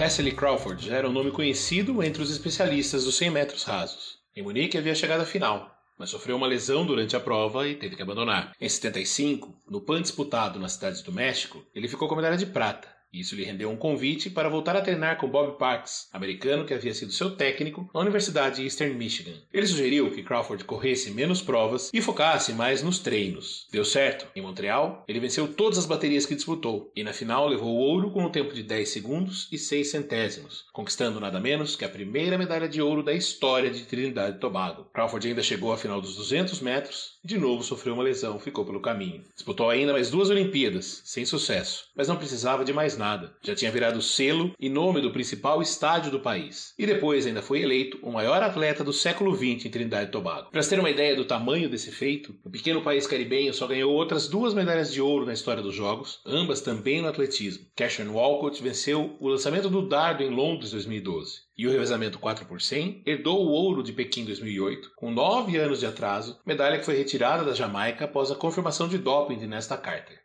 Hessley 0.00 0.32
Crawford 0.32 0.86
já 0.86 0.96
era 0.96 1.06
um 1.06 1.12
nome 1.12 1.30
conhecido 1.30 2.02
entre 2.02 2.22
os 2.22 2.30
especialistas 2.30 3.04
dos 3.04 3.18
100 3.18 3.30
metros 3.32 3.64
rasos. 3.64 4.16
Em 4.34 4.42
Munique 4.42 4.78
havia 4.78 4.94
chegado 4.94 5.20
à 5.20 5.26
final, 5.26 5.70
mas 5.98 6.08
sofreu 6.08 6.38
uma 6.38 6.46
lesão 6.46 6.86
durante 6.86 7.14
a 7.14 7.20
prova 7.20 7.68
e 7.68 7.74
teve 7.74 7.96
que 7.96 8.00
abandonar. 8.00 8.52
Em 8.58 8.66
75, 8.66 9.54
no 9.68 9.82
PAN 9.82 10.00
disputado 10.00 10.58
nas 10.58 10.72
cidades 10.72 11.02
do 11.02 11.12
México, 11.12 11.62
ele 11.74 11.86
ficou 11.86 12.08
com 12.08 12.14
a 12.14 12.16
medalha 12.16 12.38
de 12.38 12.46
prata, 12.46 12.88
isso 13.12 13.34
lhe 13.34 13.44
rendeu 13.44 13.70
um 13.70 13.76
convite 13.76 14.30
para 14.30 14.48
voltar 14.48 14.76
a 14.76 14.80
treinar 14.80 15.18
com 15.18 15.28
Bob 15.28 15.58
Parks, 15.58 16.08
americano 16.12 16.64
que 16.64 16.72
havia 16.72 16.94
sido 16.94 17.12
seu 17.12 17.30
técnico 17.30 17.88
na 17.92 18.00
Universidade 18.00 18.62
Eastern 18.62 18.94
Michigan. 18.94 19.36
Ele 19.52 19.66
sugeriu 19.66 20.10
que 20.10 20.22
Crawford 20.22 20.64
corresse 20.64 21.10
menos 21.10 21.42
provas 21.42 21.90
e 21.92 22.00
focasse 22.00 22.52
mais 22.52 22.82
nos 22.82 22.98
treinos. 22.98 23.66
Deu 23.72 23.84
certo. 23.84 24.26
Em 24.36 24.42
Montreal, 24.42 25.04
ele 25.08 25.20
venceu 25.20 25.48
todas 25.48 25.78
as 25.78 25.86
baterias 25.86 26.24
que 26.24 26.34
disputou 26.34 26.90
e 26.94 27.02
na 27.02 27.12
final 27.12 27.48
levou 27.48 27.74
o 27.74 27.80
ouro 27.80 28.10
com 28.10 28.24
um 28.24 28.30
tempo 28.30 28.54
de 28.54 28.62
10 28.62 28.88
segundos 28.88 29.48
e 29.50 29.58
6 29.58 29.90
centésimos, 29.90 30.64
conquistando 30.72 31.18
nada 31.18 31.40
menos 31.40 31.74
que 31.74 31.84
a 31.84 31.88
primeira 31.88 32.38
medalha 32.38 32.68
de 32.68 32.80
ouro 32.80 33.02
da 33.02 33.12
história 33.12 33.70
de 33.70 33.82
Trinidade 33.82 34.36
e 34.36 34.40
Tobago. 34.40 34.86
Crawford 34.92 35.26
ainda 35.26 35.42
chegou 35.42 35.72
à 35.72 35.76
final 35.76 36.00
dos 36.00 36.14
200 36.16 36.60
metros 36.60 37.18
e 37.24 37.28
de 37.28 37.38
novo 37.38 37.62
sofreu 37.62 37.94
uma 37.94 38.02
lesão, 38.02 38.38
ficou 38.38 38.64
pelo 38.64 38.80
caminho. 38.80 39.24
Disputou 39.34 39.68
ainda 39.68 39.92
mais 39.92 40.10
duas 40.10 40.30
Olimpíadas, 40.30 41.02
sem 41.04 41.24
sucesso, 41.24 41.86
mas 41.96 42.08
não 42.08 42.16
precisava 42.16 42.64
de 42.64 42.72
mais 42.72 42.96
nada. 43.00 43.34
Já 43.42 43.56
tinha 43.56 43.72
virado 43.72 44.00
selo 44.00 44.54
e 44.60 44.68
nome 44.68 45.00
do 45.00 45.10
principal 45.10 45.60
estádio 45.60 46.12
do 46.12 46.20
país. 46.20 46.72
E 46.78 46.86
depois 46.86 47.26
ainda 47.26 47.42
foi 47.42 47.62
eleito 47.62 47.98
o 48.02 48.12
maior 48.12 48.40
atleta 48.42 48.84
do 48.84 48.92
século 48.92 49.34
XX 49.34 49.64
em 49.64 49.70
Trinidade 49.70 50.10
e 50.10 50.12
Tobago. 50.12 50.50
Para 50.52 50.62
ter 50.62 50.78
uma 50.78 50.90
ideia 50.90 51.16
do 51.16 51.24
tamanho 51.24 51.68
desse 51.68 51.90
feito, 51.90 52.36
o 52.44 52.50
pequeno 52.50 52.82
país 52.82 53.06
caribenho 53.06 53.52
só 53.52 53.66
ganhou 53.66 53.92
outras 53.92 54.28
duas 54.28 54.54
medalhas 54.54 54.92
de 54.92 55.00
ouro 55.00 55.26
na 55.26 55.32
história 55.32 55.62
dos 55.62 55.74
Jogos, 55.74 56.20
ambas 56.24 56.60
também 56.60 57.02
no 57.02 57.08
atletismo. 57.08 57.66
Catherine 57.74 58.14
Walcott 58.14 58.62
venceu 58.62 59.16
o 59.18 59.28
lançamento 59.28 59.68
do 59.68 59.88
dardo 59.88 60.22
em 60.22 60.30
Londres 60.30 60.70
2012 60.70 61.50
e 61.60 61.66
o 61.66 61.70
revezamento 61.70 62.18
4 62.18 62.46
por 62.46 62.58
100 62.58 63.02
herdou 63.04 63.44
o 63.44 63.50
ouro 63.50 63.82
de 63.82 63.92
Pequim 63.92 64.24
2008, 64.24 64.92
com 64.96 65.10
nove 65.10 65.58
anos 65.58 65.80
de 65.80 65.86
atraso, 65.86 66.38
medalha 66.46 66.78
que 66.78 66.86
foi 66.86 66.96
retirada 66.96 67.44
da 67.44 67.52
Jamaica 67.52 68.06
após 68.06 68.30
a 68.30 68.34
confirmação 68.34 68.88
de 68.88 68.96
doping 68.96 69.36
de 69.36 69.46
Nesta 69.46 69.76
Carter. 69.76 70.19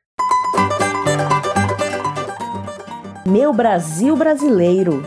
Meu 3.27 3.51
Brasil 3.51 4.15
brasileiro. 4.15 5.03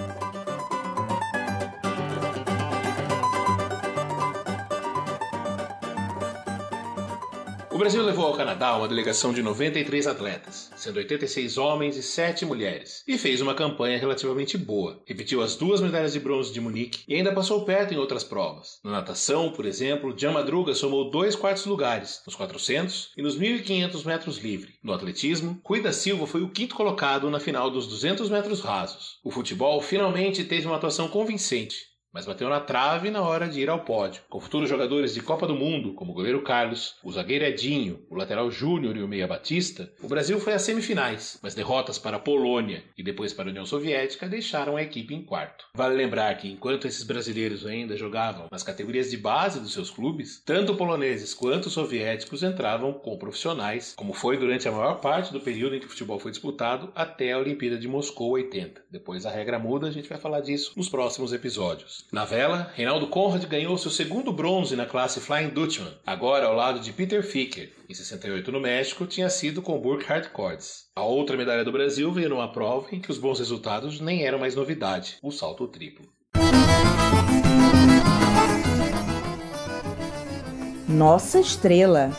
O 7.79 7.87
Brasil 7.88 8.03
levou 8.03 8.27
ao 8.27 8.35
Canadá 8.35 8.77
uma 8.77 8.88
delegação 8.88 9.33
de 9.33 9.41
93 9.41 10.09
atletas, 10.09 10.69
sendo 10.75 10.97
86 10.97 11.59
homens 11.59 11.97
e 11.97 12.03
7 12.03 12.45
mulheres, 12.45 13.05
e 13.07 13.17
fez 13.17 13.41
uma 13.41 13.55
campanha 13.55 13.97
relativamente 13.97 14.59
boa. 14.59 15.01
Repetiu 15.07 15.41
as 15.41 15.55
duas 15.55 15.81
medalhas 15.81 16.12
de 16.12 16.19
bronze 16.19 16.53
de 16.53 16.61
Munique 16.61 17.05
e 17.07 17.14
ainda 17.14 17.33
passou 17.33 17.64
perto 17.64 17.95
em 17.95 17.97
outras 17.97 18.25
provas. 18.25 18.81
Na 18.83 18.91
natação, 18.91 19.53
por 19.53 19.64
exemplo, 19.64 20.12
Jan 20.19 20.33
Madruga 20.33 20.75
somou 20.75 21.09
dois 21.09 21.37
quartos 21.37 21.67
lugares, 21.67 22.21
nos 22.27 22.35
400 22.35 23.12
e 23.17 23.23
nos 23.23 23.38
1.500 23.38 24.05
metros 24.05 24.38
livre. 24.38 24.75
No 24.83 24.93
atletismo, 24.93 25.61
Rui 25.64 25.81
da 25.81 25.93
Silva 25.93 26.27
foi 26.27 26.43
o 26.43 26.51
quinto 26.51 26.75
colocado 26.75 27.31
na 27.31 27.38
final 27.38 27.71
dos 27.71 27.87
200 27.87 28.29
metros 28.29 28.61
rasos. 28.61 29.21
O 29.23 29.31
futebol 29.31 29.81
finalmente 29.81 30.43
teve 30.43 30.67
uma 30.67 30.75
atuação 30.75 31.07
convincente, 31.07 31.77
mas 32.12 32.27
bateu 32.27 32.49
na 32.49 32.61
trave 32.61 33.11
na 33.11 33.23
hora 33.23 33.49
de 33.49 33.61
ir 33.61 33.71
ao 33.71 33.81
pódio. 33.81 34.23
Com 34.29 34.40
futuros 34.40 34.68
jogadores 34.68 35.14
de 35.14 35.21
Copa 35.21 35.47
do 35.47 35.55
Mundo, 35.55 35.94
como 35.94 36.12
o 36.12 36.14
goleiro 36.14 36.42
Carlos, 36.42 36.97
o 37.05 37.12
zagueiro 37.12 37.44
Edinho, 37.44 38.01
o 38.11 38.14
lateral 38.14 38.51
Júnior 38.51 38.97
e 38.97 39.03
o 39.03 39.09
meia 39.09 39.27
Batista, 39.27 39.92
o 40.03 40.09
Brasil 40.09 40.40
foi 40.40 40.55
às 40.55 40.62
semifinais, 40.62 41.38
mas 41.42 41.55
derrotas 41.55 41.99
para 41.99 42.16
a 42.16 42.21
Polônia 42.21 42.85
e 42.97 43.03
depois 43.03 43.33
para 43.33 43.49
a 43.49 43.51
União 43.51 43.66
Soviética 43.66 44.29
deixaram 44.29 44.77
a 44.77 44.83
equipe 44.83 45.14
em 45.14 45.25
quarto. 45.25 45.66
Vale 45.75 45.94
lembrar 45.94 46.37
que 46.37 46.51
enquanto 46.51 46.87
esses 46.87 47.03
brasileiros 47.05 47.66
ainda 47.66 47.97
jogavam 47.97 48.49
nas 48.51 48.62
categorias 48.62 49.11
de 49.11 49.16
base 49.16 49.61
dos 49.61 49.73
seus 49.73 49.90
clubes, 49.90 50.42
tanto 50.44 50.75
poloneses 50.75 51.35
quanto 51.35 51.71
soviéticos 51.71 52.42
entravam 52.42 52.92
com 52.92 53.18
profissionais, 53.18 53.94
como 53.97 54.12
foi 54.12 54.37
durante 54.37 54.66
a 54.68 54.73
maior 54.73 55.01
parte 55.01 55.33
do 55.33 55.40
período 55.40 55.77
em 55.77 55.81
que 55.81 55.87
o 55.87 55.90
futebol 55.90 56.18
foi 56.18 56.31
disputado 56.31 56.90
até 56.94 57.33
a 57.33 57.38
Olimpíada 57.38 57.79
de 57.79 57.88
Moscou 57.88 58.31
80. 58.31 58.83
Depois 58.90 59.27
a 59.27 59.31
regra 59.31 59.59
muda, 59.59 59.87
a 59.87 59.90
gente 59.90 60.09
vai 60.09 60.18
falar 60.18 60.40
disso 60.40 60.73
nos 60.77 60.88
próximos 60.88 61.33
episódios. 61.33 61.98
Na 62.13 62.25
vela, 62.25 62.73
Reinaldo 62.75 63.07
Conrad 63.07 63.45
ganhou 63.45 63.77
seu 63.77 63.91
segundo 63.91 64.33
bronze 64.33 64.75
na 64.75 64.87
classe 64.87 65.21
Flying 65.21 65.51
Dutchman, 65.51 65.93
agora 66.07 66.47
ao 66.47 66.55
lado 66.55 66.81
de 66.81 66.93
Peter 66.93 67.23
Ficker. 67.23 67.73
Em 67.89 67.95
68 67.95 68.51
no 68.51 68.61
México, 68.61 69.07
tinha 69.07 69.29
sido 69.29 69.61
com 69.61 69.79
Burkhard 69.81 70.31
Cordes. 70.31 70.87
A 70.97 71.03
outra 71.03 71.37
medalha 71.37 71.65
do 71.65 71.73
Brasil 71.73 72.11
veio 72.13 72.31
numa 72.31 72.53
prova 72.53 72.89
em 72.93 73.01
que 73.01 73.11
os 73.11 73.19
bons 73.19 73.39
resultados 73.39 74.01
nem 74.01 74.25
eram 74.25 74.39
mais 74.39 74.55
novidade, 74.55 75.19
o 75.23 75.31
salto 75.31 75.69
triplo. 75.69 76.07
Nossa 80.89 81.39
estrela. 81.39 82.11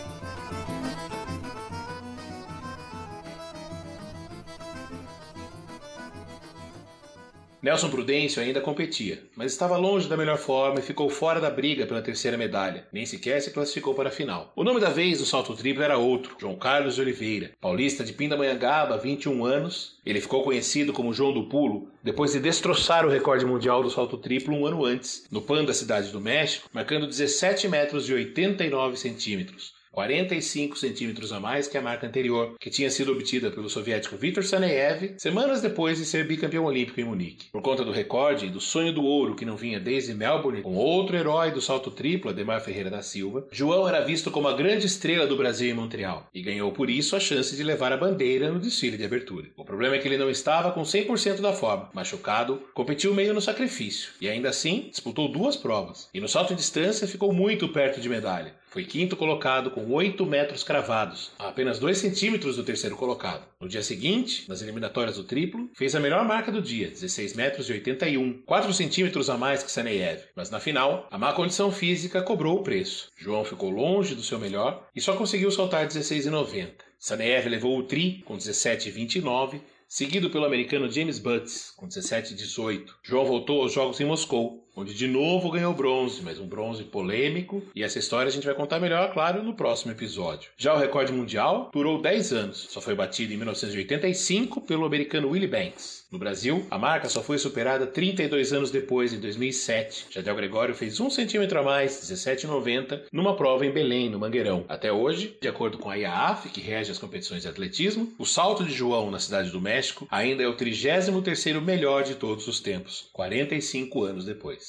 Nelson 7.62 7.90
Prudêncio 7.90 8.42
ainda 8.42 8.62
competia, 8.62 9.22
mas 9.36 9.52
estava 9.52 9.76
longe 9.76 10.08
da 10.08 10.16
melhor 10.16 10.38
forma 10.38 10.80
e 10.80 10.82
ficou 10.82 11.10
fora 11.10 11.42
da 11.42 11.50
briga 11.50 11.86
pela 11.86 12.02
terceira 12.02 12.38
medalha, 12.38 12.88
nem 12.90 13.06
sequer 13.06 13.42
se 13.42 13.52
classificou 13.52 13.94
para 13.94 14.08
a 14.08 14.12
final. 14.12 14.54
O 14.56 14.64
nome 14.64 14.80
da 14.80 14.90
vez 14.90 15.20
do 15.20 15.26
salto 15.26 15.54
triplo 15.54 15.84
era 15.84 15.98
outro, 15.98 16.38
João 16.40 16.56
Carlos 16.56 16.96
de 16.96 17.02
Oliveira, 17.02 17.52
paulista 17.60 18.02
de 18.06 18.14
Pindamonhangaba, 18.14 18.98
21 18.98 19.44
anos. 19.44 20.00
Ele 20.06 20.22
ficou 20.22 20.42
conhecido 20.42 20.94
como 20.94 21.14
João 21.14 21.34
do 21.34 21.50
Pulo 21.50 21.90
depois 22.02 22.32
de 22.32 22.40
destroçar 22.40 23.06
o 23.06 23.10
recorde 23.10 23.46
mundial 23.46 23.84
do 23.84 23.92
salto 23.92 24.18
triplo 24.18 24.56
um 24.56 24.66
ano 24.66 24.86
antes, 24.86 25.28
no 25.30 25.42
PAN 25.42 25.66
da 25.66 25.74
cidade 25.74 26.12
do 26.12 26.22
México, 26.22 26.70
marcando 26.72 27.08
17 27.08 27.68
metros 27.68 28.10
e 28.10 28.14
89 28.14 28.96
centímetros. 28.96 29.78
45 29.92 30.78
centímetros 30.78 31.32
a 31.32 31.40
mais 31.40 31.68
que 31.68 31.78
a 31.78 31.82
marca 31.82 32.08
anterior, 32.08 32.56
que 32.60 32.70
tinha 32.70 32.90
sido 32.90 33.12
obtida 33.12 33.52
pelo 33.52 33.70
soviético 33.70 34.16
Viktor 34.16 34.44
Saneyev 34.44 35.16
semanas 35.18 35.62
depois 35.62 35.98
de 35.98 36.06
ser 36.06 36.28
bicampeão 36.28 36.66
olímpico 36.66 37.02
em 37.02 37.04
Munique. 37.04 37.48
Por 37.52 37.62
conta 37.62 37.84
do 37.84 37.92
recorde 37.92 38.46
e 38.46 38.50
do 38.50 38.62
sonho 38.62 38.94
do 38.94 39.04
ouro 39.04 39.36
que 39.36 39.46
não 39.46 39.58
vinha 39.58 39.80
desde 39.80 40.14
Melbourne, 40.14 40.62
com 40.62 40.76
outro 40.76 41.18
herói 41.18 41.52
do 41.52 41.62
salto 41.62 41.92
triplo, 41.92 42.30
Ademar 42.30 42.62
Ferreira 42.62 42.90
da 42.90 43.02
Silva, 43.02 43.48
João 43.52 43.88
era 43.88 44.02
visto 44.02 44.32
como 44.32 44.48
a 44.48 44.54
grande 44.54 44.86
estrela 44.86 45.26
do 45.26 45.38
Brasil 45.38 45.70
em 45.70 45.74
Montreal 45.74 46.28
e 46.34 46.42
ganhou 46.42 46.72
por 46.72 46.90
isso 46.90 47.16
a 47.16 47.20
chance 47.20 47.56
de 47.56 47.64
levar 47.64 47.92
a 47.92 47.98
bandeira 47.98 48.52
no 48.52 48.60
desfile 48.60 48.98
de 48.98 49.06
abertura. 49.06 49.48
O 49.58 49.66
problema 49.66 49.96
é 49.96 50.00
que 50.00 50.08
ele 50.08 50.18
não 50.18 50.30
estava 50.30 50.72
com 50.72 50.82
100% 50.82 51.42
da 51.42 51.54
forma. 51.54 51.90
Machucado, 51.94 52.62
competiu 52.74 53.14
meio 53.14 53.34
no 53.34 53.42
sacrifício 53.42 54.12
e 54.22 54.30
ainda 54.30 54.50
assim 54.50 54.88
disputou 54.90 55.32
duas 55.32 55.56
provas. 55.56 56.10
E 56.14 56.20
no 56.20 56.28
salto 56.28 56.54
em 56.54 56.56
distância 56.56 57.08
ficou 57.08 57.34
muito 57.34 57.68
perto 57.70 58.00
de 58.00 58.10
medalha. 58.10 58.54
Foi 58.72 58.86
quinto 58.86 59.18
colocado 59.18 59.72
com 59.72 59.92
8 59.92 60.24
metros 60.28 60.64
cravados, 60.64 61.32
a 61.40 61.48
apenas 61.48 61.80
2 61.80 61.98
centímetros 61.98 62.56
do 62.56 62.64
terceiro 62.64 62.96
colocado. 62.96 63.48
No 63.60 63.68
dia 63.68 63.82
seguinte, 63.82 64.48
nas 64.48 64.62
eliminatórias 64.62 65.18
do 65.18 65.24
triplo, 65.24 65.72
fez 65.74 65.96
a 65.96 66.00
melhor 66.00 66.24
marca 66.24 66.52
do 66.52 66.62
dia, 66.62 66.88
16 66.88 67.34
metros 67.34 67.68
e 67.68 67.74
81, 67.74 68.44
4 68.46 68.72
centímetros 68.72 69.28
a 69.28 69.36
mais 69.36 69.64
que 69.64 69.72
Saneyev. 69.72 70.22
Mas 70.36 70.52
na 70.52 70.60
final, 70.60 71.08
a 71.10 71.18
má 71.18 71.34
condição 71.34 71.72
física 71.72 72.22
cobrou 72.22 72.60
o 72.60 72.64
preço. 72.64 73.10
João 73.18 73.44
ficou 73.44 73.72
longe 73.72 74.14
do 74.14 74.22
seu 74.22 74.38
melhor 74.38 74.88
e 74.96 75.02
só 75.02 75.16
conseguiu 75.16 75.50
saltar 75.50 75.88
16,90. 75.88 76.70
Saneyev 77.00 77.48
levou 77.48 77.76
o 77.76 77.84
tri 77.84 78.22
com 78.24 78.38
17,29 78.38 79.62
seguido 79.90 80.30
pelo 80.30 80.46
americano 80.46 80.90
James 80.90 81.18
Butts, 81.18 81.74
com 81.76 81.88
17,18. 81.88 82.92
João 83.02 83.26
voltou 83.26 83.64
aos 83.64 83.74
Jogos 83.74 84.00
em 84.00 84.06
Moscou, 84.06 84.64
onde 84.76 84.94
de 84.94 85.08
novo 85.08 85.52
ganhou 85.52 85.74
bronze, 85.74 86.22
mas 86.24 86.40
um 86.40 86.48
bronze 86.48 86.84
polêmico, 86.84 87.62
e 87.76 87.84
essa 87.84 88.00
história 88.00 88.30
a 88.30 88.32
gente 88.32 88.46
vai 88.46 88.56
contar 88.56 88.80
melhor, 88.80 89.14
claro, 89.14 89.44
no 89.44 89.54
próximo 89.54 89.92
episódio. 89.92 90.52
Já 90.58 90.74
o 90.74 90.78
recorde 90.78 91.12
mundial 91.12 91.70
durou 91.74 92.02
10 92.02 92.34
anos, 92.34 92.68
só 92.70 92.80
foi 92.80 92.96
batido 92.96 93.34
em 93.34 93.38
1985 93.38 94.62
pelo 94.62 94.86
americano 94.86 95.30
Willie 95.30 95.48
Banks. 95.48 96.00
No 96.12 96.18
Brasil, 96.18 96.66
a 96.72 96.78
marca 96.80 97.08
só 97.08 97.22
foi 97.22 97.38
superada 97.38 97.86
32 97.86 98.52
anos 98.52 98.72
depois, 98.72 99.14
em 99.14 99.20
2007. 99.20 100.08
Jadel 100.10 100.36
Gregório 100.36 100.74
fez 100.74 101.00
um 101.00 101.08
centímetro 101.08 101.60
a 101.60 101.64
mais, 101.64 102.02
17,90, 102.02 103.04
numa 103.12 103.36
prova 103.36 103.64
em 103.64 103.72
Belém, 103.72 104.10
no 104.10 104.18
Mangueirão. 104.18 104.66
Até 104.68 104.92
hoje, 104.92 105.38
de 105.40 105.48
acordo 105.48 105.78
com 105.78 105.90
a 105.90 105.96
IAAF, 105.96 106.50
que 106.50 106.62
rege 106.62 106.92
as 106.92 106.98
competições 106.98 107.44
de 107.44 107.48
atletismo, 107.48 108.12
o 108.18 108.26
salto 108.26 108.64
de 108.64 108.74
João 108.74 109.12
na 109.12 109.20
cidade 109.20 109.52
do 109.52 109.62
México 109.62 110.08
ainda 110.10 110.42
é 110.42 110.48
o 110.48 110.58
33º 110.58 111.62
melhor 111.62 112.04
de 112.04 112.16
todos 112.16 112.48
os 112.48 112.60
tempos, 112.60 113.08
45 113.14 114.04
anos 114.04 114.26
depois. 114.26 114.69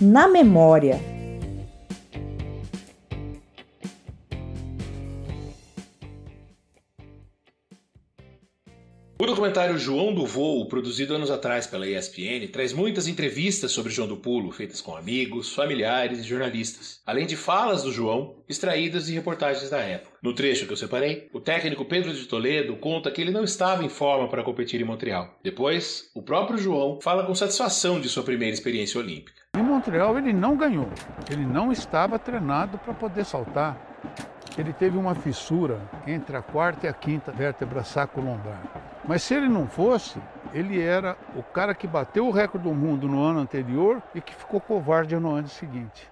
Na 0.00 0.26
memória. 0.26 0.98
Documentário 9.50 9.78
João 9.78 10.14
do 10.14 10.24
Voo, 10.24 10.66
produzido 10.66 11.14
anos 11.14 11.28
atrás 11.28 11.66
pela 11.66 11.86
ESPN, 11.86 12.46
traz 12.52 12.72
muitas 12.72 13.08
entrevistas 13.08 13.72
sobre 13.72 13.92
João 13.92 14.06
do 14.06 14.16
Pulo, 14.16 14.52
feitas 14.52 14.80
com 14.80 14.96
amigos, 14.96 15.52
familiares 15.52 16.20
e 16.20 16.22
jornalistas, 16.22 17.00
além 17.04 17.26
de 17.26 17.34
falas 17.34 17.82
do 17.82 17.90
João, 17.90 18.36
extraídas 18.48 19.06
de 19.06 19.14
reportagens 19.14 19.68
da 19.68 19.78
época. 19.78 20.16
No 20.22 20.34
trecho 20.34 20.66
que 20.66 20.72
eu 20.72 20.76
separei, 20.76 21.28
o 21.32 21.40
técnico 21.40 21.84
Pedro 21.84 22.14
de 22.14 22.26
Toledo 22.26 22.76
conta 22.76 23.10
que 23.10 23.20
ele 23.20 23.32
não 23.32 23.42
estava 23.42 23.84
em 23.84 23.88
forma 23.88 24.28
para 24.28 24.44
competir 24.44 24.80
em 24.80 24.84
Montreal. 24.84 25.36
Depois, 25.42 26.10
o 26.14 26.22
próprio 26.22 26.58
João 26.58 27.00
fala 27.00 27.24
com 27.24 27.34
satisfação 27.34 28.00
de 28.00 28.08
sua 28.08 28.22
primeira 28.22 28.54
experiência 28.54 29.00
olímpica. 29.00 29.40
Em 29.58 29.62
Montreal 29.62 30.16
ele 30.16 30.32
não 30.32 30.56
ganhou, 30.56 30.88
ele 31.28 31.44
não 31.44 31.72
estava 31.72 32.20
treinado 32.20 32.78
para 32.78 32.94
poder 32.94 33.24
saltar. 33.24 33.90
Ele 34.56 34.72
teve 34.72 34.96
uma 34.96 35.14
fissura 35.14 35.80
entre 36.06 36.36
a 36.36 36.42
quarta 36.42 36.86
e 36.86 36.88
a 36.88 36.92
quinta 36.92 37.32
vértebra 37.32 37.82
sacro-lombar. 37.82 38.99
Mas 39.10 39.24
se 39.24 39.34
ele 39.34 39.48
não 39.48 39.66
fosse, 39.66 40.22
ele 40.54 40.80
era 40.80 41.16
o 41.34 41.42
cara 41.42 41.74
que 41.74 41.84
bateu 41.84 42.28
o 42.28 42.30
recorde 42.30 42.68
do 42.68 42.72
mundo 42.72 43.08
no 43.08 43.20
ano 43.20 43.40
anterior 43.40 44.00
e 44.14 44.20
que 44.20 44.32
ficou 44.32 44.60
covarde 44.60 45.16
no 45.16 45.32
ano 45.34 45.48
seguinte. 45.48 46.08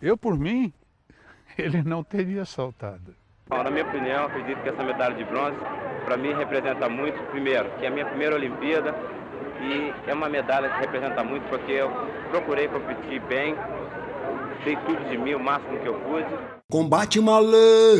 Eu, 0.00 0.16
por 0.16 0.38
mim, 0.38 0.72
ele 1.58 1.82
não 1.82 2.02
teria 2.02 2.46
saltado. 2.46 3.14
Bom, 3.46 3.62
na 3.62 3.70
minha 3.70 3.84
opinião, 3.84 4.24
acredito 4.24 4.62
que 4.62 4.70
essa 4.70 4.82
medalha 4.82 5.14
de 5.14 5.24
bronze, 5.24 5.58
para 6.06 6.16
mim, 6.16 6.32
representa 6.32 6.88
muito. 6.88 7.22
Primeiro, 7.30 7.68
que 7.78 7.84
é 7.84 7.88
a 7.88 7.90
minha 7.90 8.06
primeira 8.06 8.36
Olimpíada 8.36 8.94
e 9.60 9.92
é 10.08 10.14
uma 10.14 10.30
medalha 10.30 10.70
que 10.70 10.80
representa 10.80 11.22
muito 11.22 11.46
porque 11.50 11.72
eu 11.72 11.90
procurei 12.30 12.68
competir 12.68 13.20
bem, 13.28 13.54
dei 14.64 14.76
tudo 14.86 15.06
de 15.10 15.18
mim, 15.18 15.34
o 15.34 15.40
máximo 15.40 15.78
que 15.78 15.86
eu 15.86 16.00
pude. 16.00 16.38
Combate 16.70 17.20
malê, 17.20 17.98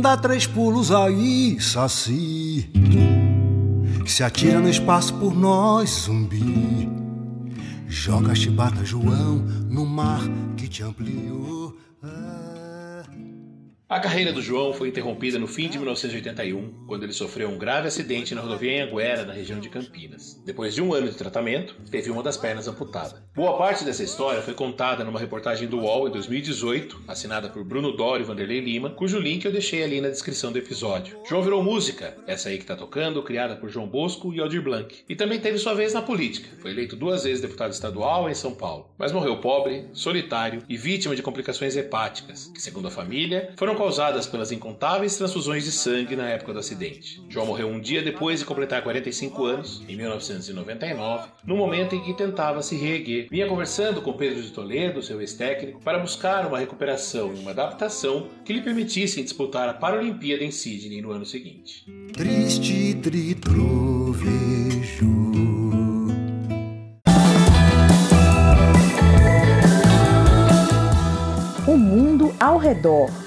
dá 0.00 0.16
três 0.16 0.46
pulos 0.46 0.90
aí, 0.90 1.60
saci. 1.60 2.70
Se 4.06 4.22
atira 4.22 4.60
no 4.60 4.68
espaço 4.68 5.14
por 5.14 5.34
nós, 5.34 6.04
zumbi. 6.04 6.88
Joga 7.86 8.32
a 8.32 8.34
chibata, 8.34 8.84
João, 8.84 9.38
no 9.68 9.84
mar 9.84 10.22
que 10.56 10.68
te 10.68 10.82
ampliou. 10.82 11.76
Ah. 12.02 12.45
A 13.88 14.00
carreira 14.00 14.32
do 14.32 14.42
João 14.42 14.72
foi 14.72 14.88
interrompida 14.88 15.38
no 15.38 15.46
fim 15.46 15.68
de 15.68 15.78
1981, 15.78 16.86
quando 16.88 17.04
ele 17.04 17.12
sofreu 17.12 17.48
um 17.48 17.56
grave 17.56 17.86
acidente 17.86 18.34
na 18.34 18.40
rodovia 18.40 18.84
Anguera, 18.84 19.24
na 19.24 19.32
região 19.32 19.60
de 19.60 19.68
Campinas. 19.68 20.42
Depois 20.44 20.74
de 20.74 20.82
um 20.82 20.92
ano 20.92 21.08
de 21.08 21.16
tratamento, 21.16 21.76
teve 21.88 22.10
uma 22.10 22.20
das 22.20 22.36
pernas 22.36 22.66
amputada. 22.66 23.22
Boa 23.32 23.56
parte 23.56 23.84
dessa 23.84 24.02
história 24.02 24.42
foi 24.42 24.54
contada 24.54 25.04
numa 25.04 25.20
reportagem 25.20 25.68
do 25.68 25.78
UOL 25.78 26.08
em 26.08 26.10
2018, 26.10 27.04
assinada 27.06 27.48
por 27.48 27.62
Bruno 27.62 27.92
Dório 27.92 28.24
e 28.24 28.26
Vanderlei 28.26 28.58
Lima, 28.58 28.90
cujo 28.90 29.20
link 29.20 29.44
eu 29.44 29.52
deixei 29.52 29.84
ali 29.84 30.00
na 30.00 30.08
descrição 30.08 30.50
do 30.50 30.58
episódio. 30.58 31.20
João 31.24 31.44
virou 31.44 31.62
música, 31.62 32.16
essa 32.26 32.48
aí 32.48 32.58
que 32.58 32.66
tá 32.66 32.74
tocando, 32.74 33.22
criada 33.22 33.54
por 33.54 33.70
João 33.70 33.86
Bosco 33.86 34.34
e 34.34 34.40
Aldir 34.40 34.62
Blanc. 34.62 35.04
E 35.08 35.14
também 35.14 35.38
teve 35.38 35.58
sua 35.58 35.74
vez 35.74 35.94
na 35.94 36.02
política. 36.02 36.48
Foi 36.58 36.72
eleito 36.72 36.96
duas 36.96 37.22
vezes 37.22 37.40
deputado 37.40 37.70
estadual 37.70 38.28
em 38.28 38.34
São 38.34 38.52
Paulo. 38.52 38.90
Mas 38.98 39.12
morreu 39.12 39.36
pobre, 39.36 39.86
solitário 39.92 40.64
e 40.68 40.76
vítima 40.76 41.14
de 41.14 41.22
complicações 41.22 41.76
hepáticas, 41.76 42.50
que, 42.52 42.60
segundo 42.60 42.88
a 42.88 42.90
família, 42.90 43.52
foram 43.56 43.75
causadas 43.76 44.26
pelas 44.26 44.50
incontáveis 44.50 45.16
transfusões 45.16 45.64
de 45.64 45.70
sangue 45.70 46.16
na 46.16 46.28
época 46.28 46.52
do 46.52 46.58
acidente. 46.58 47.22
João 47.28 47.46
morreu 47.46 47.68
um 47.68 47.78
dia 47.78 48.02
depois 48.02 48.40
de 48.40 48.44
completar 48.44 48.82
45 48.82 49.44
anos, 49.44 49.82
em 49.88 49.96
1999, 49.96 51.28
no 51.44 51.56
momento 51.56 51.94
em 51.94 52.02
que 52.02 52.14
tentava 52.14 52.62
se 52.62 52.74
reerguer. 52.76 53.28
Vinha 53.30 53.46
conversando 53.46 54.02
com 54.02 54.12
Pedro 54.14 54.42
de 54.42 54.50
Toledo, 54.50 55.02
seu 55.02 55.20
ex-técnico, 55.20 55.80
para 55.82 55.98
buscar 55.98 56.46
uma 56.46 56.58
recuperação 56.58 57.32
e 57.34 57.38
uma 57.38 57.50
adaptação 57.50 58.28
que 58.44 58.52
lhe 58.52 58.62
permitissem 58.62 59.22
disputar 59.22 59.68
a 59.68 59.74
Paralimpíada 59.74 60.42
em 60.42 60.50
Sydney 60.50 61.02
no 61.02 61.12
ano 61.12 61.26
seguinte. 61.26 61.84
Triste 62.12 62.94
tritrovejo. 63.02 64.26
O 71.66 71.76
mundo 71.76 72.34
ao 72.40 72.58
redor. 72.58 73.25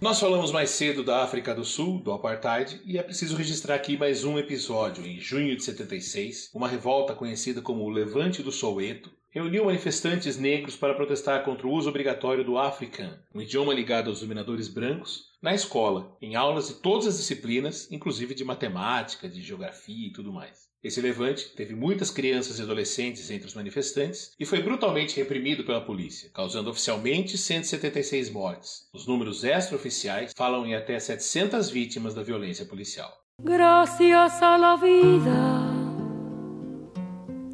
Nós 0.00 0.20
falamos 0.20 0.52
mais 0.52 0.70
cedo 0.70 1.02
da 1.02 1.24
África 1.24 1.52
do 1.52 1.64
Sul, 1.64 1.98
do 2.00 2.12
Apartheid, 2.12 2.80
e 2.84 2.96
é 2.96 3.02
preciso 3.02 3.34
registrar 3.34 3.74
aqui 3.74 3.96
mais 3.96 4.22
um 4.22 4.38
episódio. 4.38 5.04
Em 5.04 5.18
junho 5.18 5.56
de 5.56 5.64
76, 5.64 6.50
uma 6.54 6.68
revolta 6.68 7.16
conhecida 7.16 7.60
como 7.60 7.82
o 7.82 7.90
Levante 7.90 8.40
do 8.40 8.52
Soweto 8.52 9.10
reuniu 9.28 9.64
manifestantes 9.64 10.38
negros 10.38 10.76
para 10.76 10.94
protestar 10.94 11.44
contra 11.44 11.66
o 11.66 11.72
uso 11.72 11.88
obrigatório 11.88 12.44
do 12.44 12.56
African, 12.56 13.18
um 13.34 13.40
idioma 13.40 13.74
ligado 13.74 14.08
aos 14.08 14.20
dominadores 14.20 14.68
brancos, 14.68 15.32
na 15.42 15.52
escola, 15.52 16.16
em 16.22 16.36
aulas 16.36 16.68
de 16.68 16.74
todas 16.74 17.08
as 17.08 17.16
disciplinas, 17.16 17.90
inclusive 17.90 18.36
de 18.36 18.44
matemática, 18.44 19.28
de 19.28 19.42
geografia 19.42 20.06
e 20.06 20.12
tudo 20.12 20.32
mais. 20.32 20.67
Esse 20.82 21.00
levante 21.00 21.48
teve 21.56 21.74
muitas 21.74 22.08
crianças 22.08 22.58
e 22.58 22.62
adolescentes 22.62 23.28
entre 23.32 23.48
os 23.48 23.54
manifestantes 23.54 24.32
e 24.38 24.46
foi 24.46 24.62
brutalmente 24.62 25.16
reprimido 25.16 25.64
pela 25.64 25.80
polícia, 25.80 26.30
causando 26.32 26.70
oficialmente 26.70 27.36
176 27.36 28.30
mortes. 28.30 28.88
Os 28.94 29.04
números 29.04 29.42
extraoficiais 29.42 30.32
falam 30.36 30.64
em 30.64 30.76
até 30.76 30.98
700 31.00 31.68
vítimas 31.70 32.14
da 32.14 32.22
violência 32.22 32.64
policial. 32.64 33.12
Gracias 33.42 34.40
a 34.40 34.56
la 34.56 34.76
vida 34.76 35.78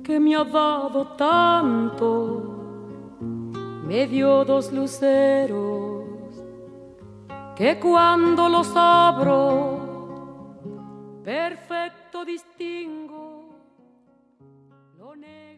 que 0.05 0.21
me 0.21 0.35
ha 0.35 0.45
dado 0.45 1.07
tanto, 1.17 2.43
me 3.87 4.07
dio 4.07 4.45
dos 4.45 4.71
luceros 4.71 6.05
que 7.57 7.77
cuando 7.77 8.51
los 8.51 8.71
abro, 8.77 9.81
negro. 11.25 12.04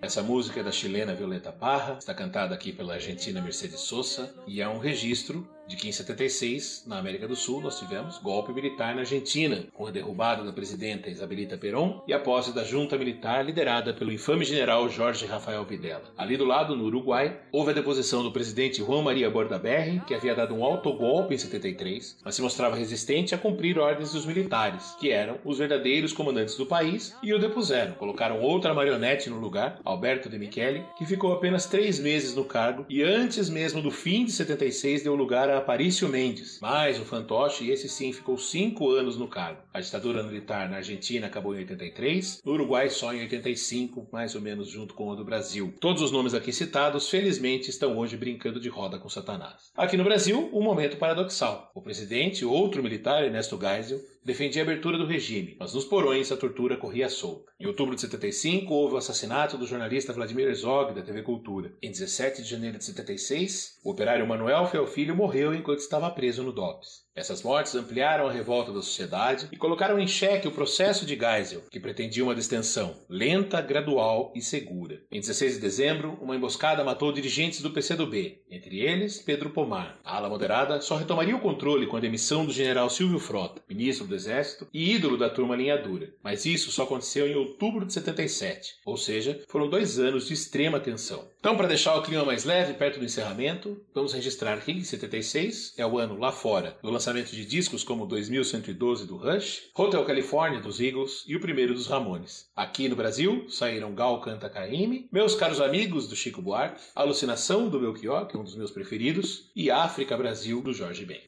Essa 0.00 0.22
música 0.22 0.60
é 0.60 0.62
da 0.62 0.72
chilena 0.72 1.14
Violeta 1.14 1.52
Parra, 1.52 1.98
está 1.98 2.14
cantada 2.14 2.54
aqui 2.54 2.72
pela 2.72 2.94
argentina 2.94 3.42
Mercedes 3.42 3.80
Sosa 3.80 4.34
e 4.46 4.62
é 4.62 4.68
um 4.68 4.78
registro 4.78 5.46
de 5.66 5.76
que 5.76 5.88
em 5.88 5.92
76, 5.92 6.84
na 6.86 6.98
América 6.98 7.26
do 7.26 7.36
Sul, 7.36 7.60
nós 7.60 7.78
tivemos 7.78 8.18
golpe 8.18 8.52
militar 8.52 8.94
na 8.94 9.00
Argentina, 9.00 9.64
com 9.72 9.86
a 9.86 9.90
derrubada 9.90 10.44
da 10.44 10.52
presidenta 10.52 11.10
Isabelita 11.10 11.56
Perón 11.56 12.00
e 12.06 12.12
a 12.12 12.18
posse 12.18 12.54
da 12.54 12.64
junta 12.64 12.96
militar 12.96 13.44
liderada 13.44 13.92
pelo 13.92 14.12
infame 14.12 14.44
general 14.44 14.88
Jorge 14.88 15.26
Rafael 15.26 15.64
Videla. 15.64 16.12
Ali 16.16 16.36
do 16.36 16.44
lado, 16.44 16.76
no 16.76 16.84
Uruguai, 16.84 17.38
houve 17.52 17.70
a 17.70 17.74
deposição 17.74 18.22
do 18.22 18.32
presidente 18.32 18.82
Juan 18.82 19.02
Maria 19.02 19.30
Bordaberry, 19.30 20.00
que 20.06 20.14
havia 20.14 20.34
dado 20.34 20.54
um 20.54 20.64
autogolpe 20.64 21.34
em 21.34 21.38
73, 21.38 22.18
mas 22.24 22.34
se 22.34 22.42
mostrava 22.42 22.76
resistente 22.76 23.34
a 23.34 23.38
cumprir 23.38 23.78
ordens 23.78 24.12
dos 24.12 24.26
militares, 24.26 24.94
que 25.00 25.10
eram 25.10 25.38
os 25.44 25.58
verdadeiros 25.58 26.12
comandantes 26.12 26.56
do 26.56 26.66
país, 26.66 27.14
e 27.22 27.32
o 27.34 27.38
depuseram. 27.38 27.94
Colocaram 27.94 28.40
outra 28.40 28.74
marionete 28.74 29.30
no 29.30 29.38
lugar, 29.38 29.80
Alberto 29.84 30.28
de 30.28 30.38
Michele, 30.38 30.84
que 30.96 31.06
ficou 31.06 31.32
apenas 31.32 31.66
três 31.66 31.98
meses 31.98 32.34
no 32.34 32.44
cargo 32.44 32.84
e 32.88 33.02
antes 33.02 33.48
mesmo 33.48 33.82
do 33.82 33.90
fim 33.90 34.24
de 34.24 34.32
76 34.32 35.02
deu 35.02 35.14
lugar 35.14 35.50
a 35.50 35.55
Aparício 35.58 36.08
Mendes. 36.08 36.58
Mas 36.60 36.98
o 36.98 37.04
fantoche, 37.04 37.70
esse 37.70 37.88
sim, 37.88 38.12
ficou 38.12 38.36
cinco 38.38 38.90
anos 38.90 39.16
no 39.16 39.28
cargo. 39.28 39.60
A 39.72 39.80
ditadura 39.80 40.22
militar 40.22 40.68
na 40.68 40.76
Argentina 40.76 41.26
acabou 41.26 41.54
em 41.54 41.58
83, 41.58 42.42
no 42.44 42.52
Uruguai 42.52 42.88
só 42.88 43.12
em 43.14 43.20
85, 43.20 44.08
mais 44.12 44.34
ou 44.34 44.40
menos 44.40 44.68
junto 44.68 44.94
com 44.94 45.10
a 45.12 45.14
do 45.14 45.24
Brasil. 45.24 45.74
Todos 45.80 46.02
os 46.02 46.10
nomes 46.10 46.34
aqui 46.34 46.52
citados, 46.52 47.08
felizmente, 47.08 47.70
estão 47.70 47.96
hoje 47.98 48.16
brincando 48.16 48.60
de 48.60 48.68
roda 48.68 48.98
com 48.98 49.08
Satanás. 49.08 49.70
Aqui 49.76 49.96
no 49.96 50.04
Brasil, 50.04 50.50
um 50.52 50.62
momento 50.62 50.96
paradoxal. 50.96 51.70
O 51.74 51.82
presidente, 51.82 52.44
outro 52.44 52.82
militar, 52.82 53.24
Ernesto 53.24 53.58
Geisel, 53.60 54.00
defendia 54.26 54.62
a 54.62 54.64
abertura 54.64 54.98
do 54.98 55.06
regime, 55.06 55.56
mas 55.56 55.72
nos 55.72 55.84
porões 55.84 56.32
a 56.32 56.36
tortura 56.36 56.76
corria 56.76 57.08
solta. 57.08 57.52
Em 57.60 57.66
outubro 57.66 57.94
de 57.94 58.00
75, 58.00 58.74
houve 58.74 58.96
o 58.96 58.98
assassinato 58.98 59.56
do 59.56 59.68
jornalista 59.68 60.12
Vladimir 60.12 60.48
Herzog, 60.48 60.92
da 60.92 61.00
TV 61.00 61.22
Cultura. 61.22 61.72
Em 61.80 61.92
17 61.92 62.42
de 62.42 62.48
janeiro 62.48 62.76
de 62.76 62.84
76, 62.84 63.78
o 63.84 63.90
operário 63.92 64.26
Manuel 64.26 64.66
Felfilho 64.66 65.14
morreu 65.14 65.54
enquanto 65.54 65.78
estava 65.78 66.10
preso 66.10 66.42
no 66.42 66.52
DOPS. 66.52 67.05
Essas 67.16 67.42
mortes 67.42 67.74
ampliaram 67.74 68.28
a 68.28 68.30
revolta 68.30 68.70
da 68.70 68.82
sociedade 68.82 69.48
e 69.50 69.56
colocaram 69.56 69.98
em 69.98 70.06
xeque 70.06 70.46
o 70.46 70.52
processo 70.52 71.06
de 71.06 71.16
Geisel, 71.16 71.62
que 71.70 71.80
pretendia 71.80 72.22
uma 72.22 72.34
distensão 72.34 72.94
lenta, 73.08 73.58
gradual 73.62 74.34
e 74.36 74.42
segura. 74.42 75.00
Em 75.10 75.18
16 75.18 75.54
de 75.54 75.60
dezembro, 75.60 76.18
uma 76.20 76.36
emboscada 76.36 76.84
matou 76.84 77.10
dirigentes 77.10 77.62
do 77.62 77.70
PCdoB, 77.70 78.42
entre 78.50 78.80
eles 78.80 79.18
Pedro 79.18 79.48
Pomar. 79.48 79.98
A 80.04 80.18
ala 80.18 80.28
moderada 80.28 80.78
só 80.82 80.96
retomaria 80.96 81.34
o 81.34 81.40
controle 81.40 81.86
com 81.86 81.96
a 81.96 82.00
demissão 82.00 82.44
do 82.44 82.52
general 82.52 82.90
Silvio 82.90 83.18
Frota, 83.18 83.62
ministro 83.66 84.06
do 84.06 84.14
Exército 84.14 84.68
e 84.74 84.94
ídolo 84.94 85.16
da 85.16 85.30
turma 85.30 85.56
linha 85.56 85.78
dura. 85.78 86.12
Mas 86.22 86.44
isso 86.44 86.70
só 86.70 86.82
aconteceu 86.82 87.26
em 87.26 87.34
outubro 87.34 87.86
de 87.86 87.94
77, 87.94 88.74
ou 88.84 88.98
seja, 88.98 89.40
foram 89.48 89.70
dois 89.70 89.98
anos 89.98 90.26
de 90.26 90.34
extrema 90.34 90.78
tensão. 90.78 91.26
Então, 91.38 91.56
para 91.56 91.68
deixar 91.68 91.94
o 91.96 92.02
clima 92.02 92.24
mais 92.24 92.44
leve 92.44 92.74
perto 92.74 92.98
do 92.98 93.04
encerramento, 93.04 93.80
vamos 93.94 94.12
registrar 94.12 94.58
que 94.60 94.84
76 94.84 95.74
é 95.76 95.86
o 95.86 95.98
ano 95.98 96.18
lá 96.18 96.32
fora 96.32 96.76
do 96.82 96.90
lançamento 96.90 97.30
de 97.30 97.44
discos 97.44 97.84
como 97.84 98.06
2112 98.06 99.06
do 99.06 99.16
Rush, 99.16 99.70
Hotel 99.74 100.04
California 100.04 100.60
dos 100.60 100.80
Eagles 100.80 101.24
e 101.26 101.36
o 101.36 101.40
primeiro 101.40 101.74
dos 101.74 101.86
Ramones. 101.86 102.46
Aqui 102.56 102.88
no 102.88 102.96
Brasil 102.96 103.46
saíram 103.48 103.94
Gal 103.94 104.20
Canta 104.20 104.48
Caymmi, 104.48 105.08
Meus 105.12 105.34
Caros 105.34 105.60
Amigos 105.60 106.08
do 106.08 106.16
Chico 106.16 106.42
Buarque, 106.42 106.80
Alucinação 106.94 107.68
do 107.68 107.78
Belchior, 107.78 108.26
que 108.26 108.36
é 108.36 108.40
um 108.40 108.44
dos 108.44 108.56
meus 108.56 108.70
preferidos, 108.70 109.50
e 109.54 109.70
África 109.70 110.16
Brasil 110.16 110.60
do 110.60 110.72
Jorge 110.72 111.04
Ben. 111.04 111.22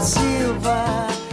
Silva, 0.00 1.27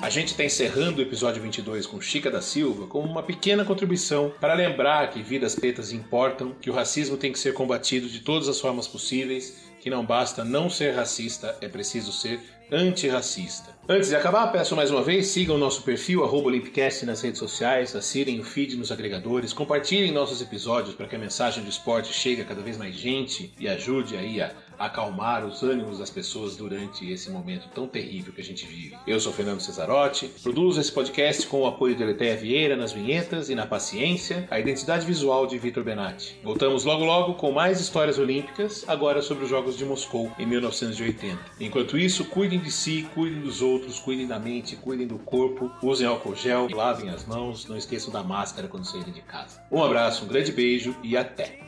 a 0.00 0.10
gente 0.10 0.28
está 0.28 0.44
encerrando 0.44 0.98
o 0.98 1.02
episódio 1.02 1.42
22 1.42 1.86
com 1.86 2.00
Chica 2.00 2.30
da 2.30 2.42
Silva 2.42 2.86
como 2.86 3.08
uma 3.08 3.22
pequena 3.22 3.64
contribuição 3.64 4.32
para 4.40 4.54
lembrar 4.54 5.10
que 5.10 5.22
vidas 5.22 5.54
pretas 5.54 5.90
importam, 5.90 6.54
que 6.60 6.70
o 6.70 6.74
racismo 6.74 7.16
tem 7.16 7.32
que 7.32 7.38
ser 7.38 7.54
combatido 7.54 8.08
de 8.08 8.20
todas 8.20 8.48
as 8.48 8.60
formas 8.60 8.86
possíveis, 8.86 9.66
que 9.80 9.90
não 9.90 10.04
basta 10.04 10.44
não 10.44 10.68
ser 10.68 10.94
racista, 10.94 11.56
é 11.60 11.68
preciso 11.68 12.12
ser 12.12 12.40
antirracista. 12.70 13.76
Antes 13.88 14.08
de 14.08 14.16
acabar, 14.16 14.50
peço 14.50 14.74
mais 14.74 14.90
uma 14.90 15.02
vez, 15.02 15.28
sigam 15.28 15.54
o 15.54 15.58
nosso 15.58 15.82
perfil, 15.82 16.24
arroba 16.24 16.48
Olympicast 16.48 17.06
nas 17.06 17.22
redes 17.22 17.38
sociais, 17.38 17.94
assinem 17.94 18.40
o 18.40 18.44
feed 18.44 18.76
nos 18.76 18.90
agregadores, 18.90 19.52
compartilhem 19.52 20.12
nossos 20.12 20.42
episódios 20.42 20.94
para 20.94 21.06
que 21.06 21.14
a 21.14 21.18
mensagem 21.18 21.62
do 21.62 21.70
esporte 21.70 22.12
chegue 22.12 22.42
a 22.42 22.44
cada 22.44 22.62
vez 22.62 22.76
mais 22.76 22.96
gente 22.96 23.54
e 23.58 23.68
ajude 23.68 24.16
aí 24.16 24.42
a 24.42 24.52
acalmar 24.78 25.44
os 25.44 25.62
ânimos 25.62 25.98
das 25.98 26.10
pessoas 26.10 26.56
durante 26.56 27.10
esse 27.10 27.30
momento 27.30 27.68
tão 27.74 27.86
terrível 27.86 28.32
que 28.32 28.40
a 28.40 28.44
gente 28.44 28.66
vive. 28.66 28.96
Eu 29.06 29.20
sou 29.20 29.32
Fernando 29.32 29.60
Cesarotti, 29.60 30.28
produzo 30.42 30.80
esse 30.80 30.92
podcast 30.92 31.46
com 31.46 31.62
o 31.62 31.66
apoio 31.66 31.94
de 31.94 32.02
Eletéia 32.02 32.36
Vieira 32.36 32.76
nas 32.76 32.92
vinhetas 32.92 33.48
e 33.48 33.54
na 33.54 33.66
paciência, 33.66 34.46
a 34.50 34.58
identidade 34.58 35.06
visual 35.06 35.46
de 35.46 35.58
Vitor 35.58 35.84
Benatti. 35.84 36.38
Voltamos 36.42 36.84
logo 36.84 37.04
logo 37.04 37.34
com 37.34 37.52
mais 37.52 37.80
histórias 37.80 38.18
olímpicas, 38.18 38.84
agora 38.86 39.22
sobre 39.22 39.44
os 39.44 39.50
Jogos 39.50 39.76
de 39.76 39.84
Moscou 39.84 40.30
em 40.38 40.46
1980. 40.46 41.38
Enquanto 41.60 41.98
isso, 41.98 42.24
cuidem 42.24 42.58
de 42.58 42.70
si, 42.70 43.08
cuidem 43.14 43.40
dos 43.40 43.62
outros, 43.62 43.98
cuidem 43.98 44.26
da 44.26 44.38
mente, 44.38 44.76
cuidem 44.76 45.06
do 45.06 45.18
corpo, 45.18 45.70
usem 45.82 46.06
álcool 46.06 46.34
gel, 46.34 46.68
lavem 46.70 47.10
as 47.10 47.24
mãos, 47.24 47.66
não 47.66 47.76
esqueçam 47.76 48.12
da 48.12 48.22
máscara 48.22 48.68
quando 48.68 48.84
saírem 48.84 49.12
de 49.12 49.22
casa. 49.22 49.62
Um 49.70 49.82
abraço, 49.82 50.24
um 50.24 50.28
grande 50.28 50.52
beijo 50.52 50.94
e 51.02 51.16
até! 51.16 51.65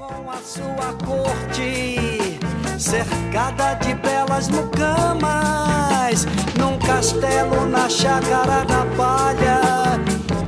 Com 0.00 0.30
a 0.30 0.38
sua 0.38 0.94
corte, 1.04 2.38
cercada 2.78 3.74
de 3.74 3.92
belas 3.96 4.48
mucamas, 4.48 6.24
num 6.58 6.78
castelo 6.78 7.66
na 7.66 7.86
chácara 7.86 8.64
da 8.64 8.86
palha, 8.96 10.00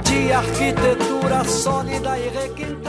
de 0.05 0.33
arquitetura 0.33 1.45
sólida 1.45 2.19
e 2.19 2.31
requintada. 2.31 2.82